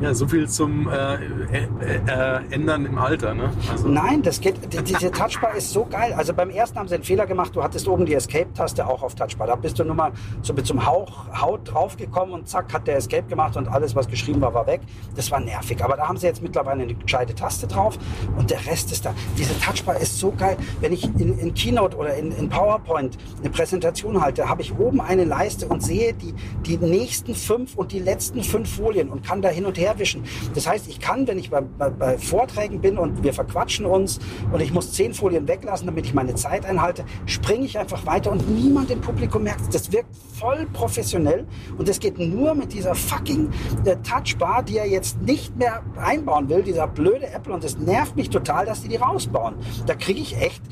Ja, 0.00 0.14
so 0.14 0.28
viel 0.28 0.48
zum 0.48 0.88
äh, 0.88 1.14
äh, 1.14 1.66
äh, 2.06 2.54
Ändern 2.54 2.86
im 2.86 2.98
Alter, 2.98 3.34
ne? 3.34 3.50
Also. 3.70 3.88
Nein, 3.88 4.22
das 4.22 4.40
geht, 4.40 4.56
diese 4.86 5.10
Touchbar 5.10 5.56
ist 5.56 5.72
so 5.72 5.84
geil. 5.84 6.14
Also 6.16 6.32
beim 6.32 6.50
ersten 6.50 6.78
haben 6.78 6.86
sie 6.86 6.94
einen 6.94 7.02
Fehler 7.02 7.26
gemacht, 7.26 7.56
du 7.56 7.62
hattest 7.64 7.88
oben 7.88 8.06
die 8.06 8.14
Escape-Taste 8.14 8.86
auch 8.86 9.02
auf 9.02 9.16
Touchbar. 9.16 9.48
Da 9.48 9.56
bist 9.56 9.78
du 9.78 9.84
nur 9.84 9.96
mal 9.96 10.12
so 10.42 10.52
mit 10.52 10.66
zum 10.66 10.86
Hauch, 10.86 11.26
Haut 11.40 11.60
draufgekommen 11.64 12.32
und 12.32 12.48
zack, 12.48 12.72
hat 12.72 12.86
der 12.86 12.96
Escape 12.96 13.24
gemacht 13.24 13.56
und 13.56 13.66
alles, 13.66 13.96
was 13.96 14.06
geschrieben 14.06 14.40
war, 14.40 14.54
war 14.54 14.66
weg. 14.68 14.82
Das 15.16 15.30
war 15.32 15.40
nervig. 15.40 15.82
Aber 15.82 15.96
da 15.96 16.06
haben 16.06 16.16
sie 16.16 16.26
jetzt 16.26 16.42
mittlerweile 16.42 16.84
eine 16.84 16.94
gescheite 16.94 17.34
Taste 17.34 17.66
drauf 17.66 17.98
und 18.36 18.50
der 18.50 18.64
Rest 18.66 18.92
ist 18.92 19.04
da. 19.04 19.12
Diese 19.36 19.58
Touchbar 19.58 19.96
ist 19.96 20.18
so 20.18 20.30
geil. 20.30 20.56
Wenn 20.80 20.92
ich 20.92 21.04
in, 21.04 21.36
in 21.38 21.54
Keynote 21.54 21.96
oder 21.96 22.14
in, 22.14 22.30
in 22.32 22.48
PowerPoint 22.48 23.18
eine 23.40 23.50
Präsentation 23.50 24.20
halte, 24.20 24.48
habe 24.48 24.62
ich 24.62 24.78
oben 24.78 25.00
eine 25.00 25.24
Leiste 25.24 25.68
und 25.68 25.82
sehe 25.82 26.14
die, 26.14 26.34
die 26.66 26.76
nächsten 26.76 27.34
fünf 27.34 27.76
und 27.76 27.92
die 27.92 27.98
letzten 27.98 28.42
fünf 28.42 28.76
Folien 28.76 29.10
und 29.10 29.24
kann 29.24 29.42
da 29.42 29.48
hin 29.48 29.66
und 29.66 29.78
her 29.78 29.98
wischen. 29.98 30.24
Das 30.54 30.66
heißt, 30.66 30.88
ich 30.88 31.00
kann, 31.00 31.26
wenn 31.26 31.38
ich 31.38 31.50
bei, 31.50 31.60
bei, 31.60 31.90
bei 31.90 32.18
Vorträgen 32.18 32.80
bin 32.80 32.98
und 32.98 33.22
wir 33.22 33.32
verquatschen 33.32 33.86
uns 33.86 34.18
und 34.52 34.60
ich 34.60 34.72
muss 34.72 34.92
zehn 34.92 35.14
Folien 35.14 35.46
weglassen, 35.48 35.86
damit 35.86 36.06
ich 36.06 36.14
meine 36.14 36.34
Zeit 36.34 36.64
einhalte, 36.64 37.04
springe 37.26 37.64
ich 37.64 37.78
einfach 37.78 38.04
weiter 38.06 38.30
und 38.32 38.48
niemand 38.50 38.90
im 38.90 39.00
Publikum 39.00 39.44
merkt. 39.44 39.72
Das 39.72 39.92
wirkt 39.92 40.14
voll 40.38 40.66
professionell 40.72 41.46
und 41.76 41.88
das 41.88 42.00
geht 42.00 42.18
nur 42.18 42.54
mit 42.54 42.72
dieser 42.72 42.94
fucking 42.94 43.50
äh, 43.84 43.96
Touchbar, 44.02 44.62
die 44.62 44.78
er 44.78 44.86
jetzt 44.86 45.20
nicht 45.22 45.56
mehr 45.56 45.82
einbauen 45.96 46.48
will, 46.48 46.62
dieser 46.62 46.86
blöde 46.86 47.26
Apple 47.26 47.54
und 47.54 47.64
das 47.64 47.78
nervt 47.78 48.16
mich 48.16 48.30
total, 48.30 48.66
dass 48.66 48.82
die 48.82 48.88
die 48.88 48.96
rausbauen. 48.96 49.54
Da 49.86 49.94
kriege 49.94 50.20
ich 50.20 50.36
echt, 50.40 50.62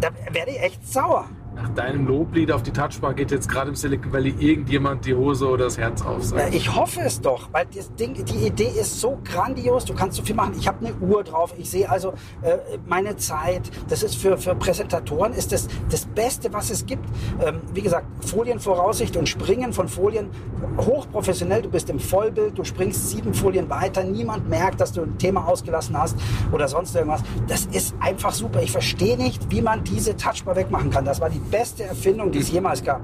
da 0.00 0.08
werde 0.32 0.52
ich 0.52 0.60
echt 0.60 0.86
sauer. 0.86 1.26
Nach 1.54 1.68
deinem 1.70 2.06
Loblied 2.06 2.52
auf 2.52 2.62
die 2.62 2.70
Touchbar 2.70 3.12
geht 3.12 3.30
jetzt 3.32 3.48
gerade 3.48 3.70
im 3.70 3.74
Silicon 3.74 4.12
Valley 4.12 4.34
irgendjemand 4.38 5.04
die 5.04 5.14
Hose 5.14 5.48
oder 5.48 5.64
das 5.64 5.78
Herz 5.78 6.00
auf. 6.02 6.30
Ja, 6.32 6.46
ich 6.48 6.74
hoffe 6.74 7.00
es 7.00 7.20
doch, 7.20 7.48
weil 7.52 7.66
das 7.74 7.92
Ding, 7.94 8.14
die 8.24 8.46
Idee 8.46 8.70
ist 8.80 9.00
so 9.00 9.18
grandios. 9.24 9.84
Du 9.84 9.94
kannst 9.94 10.16
so 10.16 10.22
viel 10.22 10.36
machen. 10.36 10.54
Ich 10.58 10.68
habe 10.68 10.86
eine 10.86 10.94
Uhr 10.96 11.24
drauf. 11.24 11.52
Ich 11.58 11.68
sehe 11.70 11.90
also 11.90 12.14
äh, 12.42 12.58
meine 12.86 13.16
Zeit. 13.16 13.70
Das 13.88 14.02
ist 14.02 14.14
für, 14.14 14.38
für 14.38 14.54
Präsentatoren 14.54 15.32
ist 15.32 15.52
das 15.52 15.66
das 15.90 16.06
Beste, 16.06 16.52
was 16.52 16.70
es 16.70 16.86
gibt. 16.86 17.04
Ähm, 17.44 17.60
wie 17.74 17.82
gesagt, 17.82 18.06
Folienvoraussicht 18.24 19.16
und 19.16 19.28
Springen 19.28 19.72
von 19.72 19.88
Folien 19.88 20.30
hochprofessionell. 20.78 21.62
Du 21.62 21.68
bist 21.68 21.90
im 21.90 21.98
Vollbild. 21.98 22.56
Du 22.56 22.64
springst 22.64 23.10
sieben 23.10 23.34
Folien 23.34 23.68
weiter. 23.68 24.04
Niemand 24.04 24.48
merkt, 24.48 24.80
dass 24.80 24.92
du 24.92 25.02
ein 25.02 25.18
Thema 25.18 25.46
ausgelassen 25.48 25.98
hast 25.98 26.16
oder 26.52 26.68
sonst 26.68 26.94
irgendwas. 26.94 27.22
Das 27.48 27.66
ist 27.66 27.94
einfach 27.98 28.32
super. 28.32 28.62
Ich 28.62 28.70
verstehe 28.70 29.16
nicht, 29.16 29.50
wie 29.50 29.62
man 29.62 29.82
diese 29.82 30.16
Touchbar 30.16 30.54
wegmachen 30.54 30.90
kann. 30.90 31.04
Das 31.04 31.20
war 31.20 31.28
die 31.28 31.40
beste 31.50 31.84
Erfindung, 31.84 32.30
die 32.30 32.38
es 32.38 32.50
jemals 32.50 32.82
gab. 32.82 33.00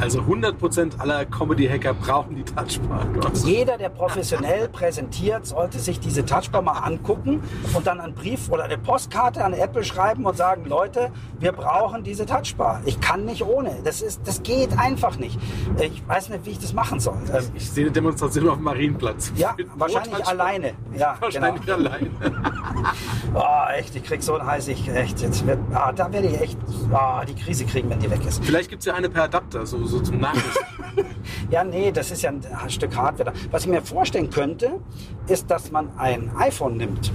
Also 0.00 0.20
100% 0.20 0.98
aller 0.98 1.26
Comedy-Hacker 1.26 1.94
brauchen 1.94 2.36
die 2.36 2.42
Touchbar. 2.42 3.06
Jeder, 3.44 3.76
der 3.76 3.90
professionell 3.90 4.68
präsentiert, 4.68 5.46
sollte 5.46 5.78
sich 5.78 6.00
diese 6.00 6.24
Touchbar 6.24 6.62
mal 6.62 6.78
angucken 6.78 7.42
und 7.74 7.86
dann 7.86 8.00
einen 8.00 8.14
Brief 8.14 8.50
oder 8.50 8.64
eine 8.64 8.78
Postkarte 8.78 9.44
an 9.44 9.52
Apple 9.52 9.84
schreiben 9.84 10.24
und 10.24 10.36
sagen, 10.36 10.64
Leute, 10.66 11.10
wir 11.38 11.52
brauchen 11.52 12.02
diese 12.02 12.24
Touchbar. 12.24 12.80
Ich 12.86 13.00
kann 13.00 13.24
nicht 13.24 13.42
ohne. 13.44 13.76
Das, 13.84 14.00
ist, 14.00 14.26
das 14.26 14.42
geht 14.42 14.78
einfach 14.78 15.18
nicht. 15.18 15.38
Ich 15.80 16.02
weiß 16.08 16.30
nicht, 16.30 16.46
wie 16.46 16.50
ich 16.50 16.58
das 16.58 16.72
machen 16.72 16.98
soll. 16.98 17.18
Ähm, 17.32 17.44
ich 17.54 17.70
sehe 17.70 17.84
eine 17.84 17.92
Demonstration 17.92 18.48
auf 18.48 18.56
dem 18.56 18.64
Marienplatz. 18.64 19.32
Ja, 19.36 19.54
wahrscheinlich 19.76 20.26
alleine. 20.26 20.72
Ja, 20.96 21.16
wahrscheinlich 21.20 21.64
genau. 21.66 21.76
alleine. 21.76 22.10
oh, 23.34 23.70
echt, 23.76 23.94
ich 23.96 24.02
krieg 24.02 24.22
so 24.22 24.34
ein 24.34 24.46
heiß, 24.46 24.68
ich 24.68 24.88
echt, 24.88 25.20
jetzt 25.20 25.46
wird, 25.46 25.58
ah, 25.74 25.92
da 25.92 26.12
werde 26.12 26.28
ich 26.28 26.40
echt, 26.40 26.58
ah, 26.92 27.24
die 27.24 27.34
Krise 27.34 27.59
kriegen, 27.64 27.90
wenn 27.90 27.98
die 27.98 28.10
weg 28.10 28.24
ist. 28.26 28.44
Vielleicht 28.44 28.70
gibt 28.70 28.80
es 28.80 28.86
ja 28.86 28.94
eine 28.94 29.08
per 29.08 29.24
Adapter, 29.24 29.66
so, 29.66 29.84
so 29.86 30.00
zum 30.00 30.20
Nachrüsten. 30.20 30.64
ja, 31.50 31.64
nee, 31.64 31.92
das 31.92 32.10
ist 32.10 32.22
ja 32.22 32.30
ein 32.30 32.70
Stück 32.70 32.96
Hardware. 32.96 33.32
Was 33.50 33.64
ich 33.64 33.70
mir 33.70 33.82
vorstellen 33.82 34.30
könnte, 34.30 34.80
ist, 35.26 35.50
dass 35.50 35.70
man 35.70 35.90
ein 35.98 36.30
iPhone 36.36 36.76
nimmt 36.76 37.12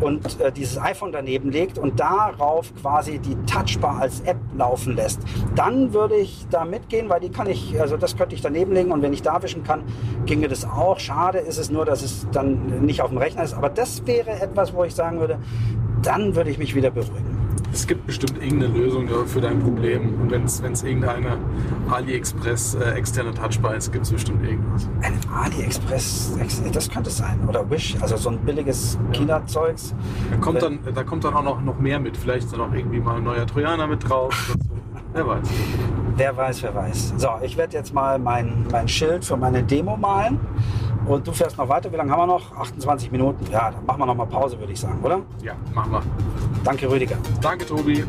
und 0.00 0.40
äh, 0.40 0.50
dieses 0.52 0.78
iPhone 0.78 1.12
daneben 1.12 1.50
legt 1.50 1.78
und 1.78 1.98
darauf 2.00 2.74
quasi 2.80 3.18
die 3.18 3.36
Touchbar 3.46 4.00
als 4.00 4.20
App 4.20 4.38
laufen 4.56 4.96
lässt. 4.96 5.20
Dann 5.54 5.92
würde 5.92 6.16
ich 6.16 6.46
da 6.50 6.64
mitgehen, 6.64 7.08
weil 7.08 7.20
die 7.20 7.30
kann 7.30 7.48
ich, 7.48 7.80
also 7.80 7.96
das 7.96 8.16
könnte 8.16 8.34
ich 8.34 8.40
daneben 8.40 8.72
legen 8.72 8.90
und 8.90 9.02
wenn 9.02 9.12
ich 9.12 9.22
da 9.22 9.42
wischen 9.42 9.62
kann, 9.62 9.82
ginge 10.26 10.48
das 10.48 10.64
auch. 10.64 10.98
Schade 10.98 11.38
ist 11.38 11.58
es 11.58 11.70
nur, 11.70 11.84
dass 11.84 12.02
es 12.02 12.26
dann 12.32 12.84
nicht 12.84 13.02
auf 13.02 13.10
dem 13.10 13.18
Rechner 13.18 13.44
ist. 13.44 13.54
Aber 13.54 13.68
das 13.68 14.06
wäre 14.06 14.30
etwas, 14.30 14.74
wo 14.74 14.84
ich 14.84 14.94
sagen 14.94 15.20
würde, 15.20 15.38
dann 16.02 16.34
würde 16.34 16.50
ich 16.50 16.58
mich 16.58 16.74
wieder 16.74 16.90
beruhigen 16.90 17.41
es 17.72 17.86
gibt 17.86 18.06
bestimmt 18.06 18.42
irgendeine 18.42 18.72
Lösung 18.72 19.08
für 19.26 19.40
dein 19.40 19.60
Problem. 19.60 20.20
Und 20.20 20.30
wenn 20.30 20.44
es 20.44 20.82
irgendeine 20.82 21.38
AliExpress 21.90 22.74
äh, 22.74 22.92
externe 22.92 23.32
Touchbar 23.32 23.76
ist, 23.76 23.92
gibt 23.92 24.04
es 24.04 24.12
bestimmt 24.12 24.44
irgendwas. 24.44 24.88
Ein 25.00 25.18
AliExpress, 25.34 26.36
das 26.72 26.90
könnte 26.90 27.10
es 27.10 27.16
sein. 27.16 27.40
Oder 27.48 27.68
Wish, 27.70 27.96
also 28.00 28.16
so 28.16 28.30
ein 28.30 28.38
billiges 28.38 28.98
China-Zeugs. 29.12 29.94
Da 30.30 30.36
kommt, 30.36 30.62
dann, 30.62 30.78
da 30.94 31.02
kommt 31.02 31.24
dann 31.24 31.34
auch 31.34 31.42
noch, 31.42 31.60
noch 31.62 31.78
mehr 31.78 31.98
mit. 31.98 32.16
Vielleicht 32.16 32.44
ist 32.44 32.52
dann 32.52 32.60
auch 32.60 32.72
irgendwie 32.72 33.00
mal 33.00 33.16
ein 33.16 33.24
neuer 33.24 33.46
Trojaner 33.46 33.86
mit 33.86 34.08
drauf. 34.08 34.54
Wer 35.14 35.26
weiß. 35.26 35.48
Wer 36.16 36.36
weiß, 36.36 36.62
wer 36.62 36.74
weiß. 36.74 37.14
So, 37.16 37.28
ich 37.42 37.56
werde 37.56 37.76
jetzt 37.76 37.94
mal 37.94 38.18
mein, 38.18 38.66
mein 38.70 38.86
Schild 38.86 39.24
für 39.24 39.36
meine 39.36 39.62
Demo 39.62 39.96
malen. 39.96 40.38
Und 41.06 41.26
du 41.26 41.32
fährst 41.32 41.58
noch 41.58 41.68
weiter. 41.68 41.92
Wie 41.92 41.96
lange 41.96 42.10
haben 42.12 42.20
wir 42.20 42.26
noch? 42.26 42.56
28 42.56 43.10
Minuten. 43.10 43.44
Ja, 43.50 43.70
dann 43.70 43.84
machen 43.84 44.00
wir 44.00 44.06
noch 44.06 44.14
mal 44.14 44.26
Pause, 44.26 44.58
würde 44.58 44.72
ich 44.72 44.80
sagen, 44.80 45.00
oder? 45.02 45.20
Ja, 45.42 45.54
machen 45.74 45.92
wir. 45.92 46.02
Danke, 46.64 46.90
Rüdiger. 46.90 47.16
Danke, 47.40 47.66
Tobi. 47.66 48.04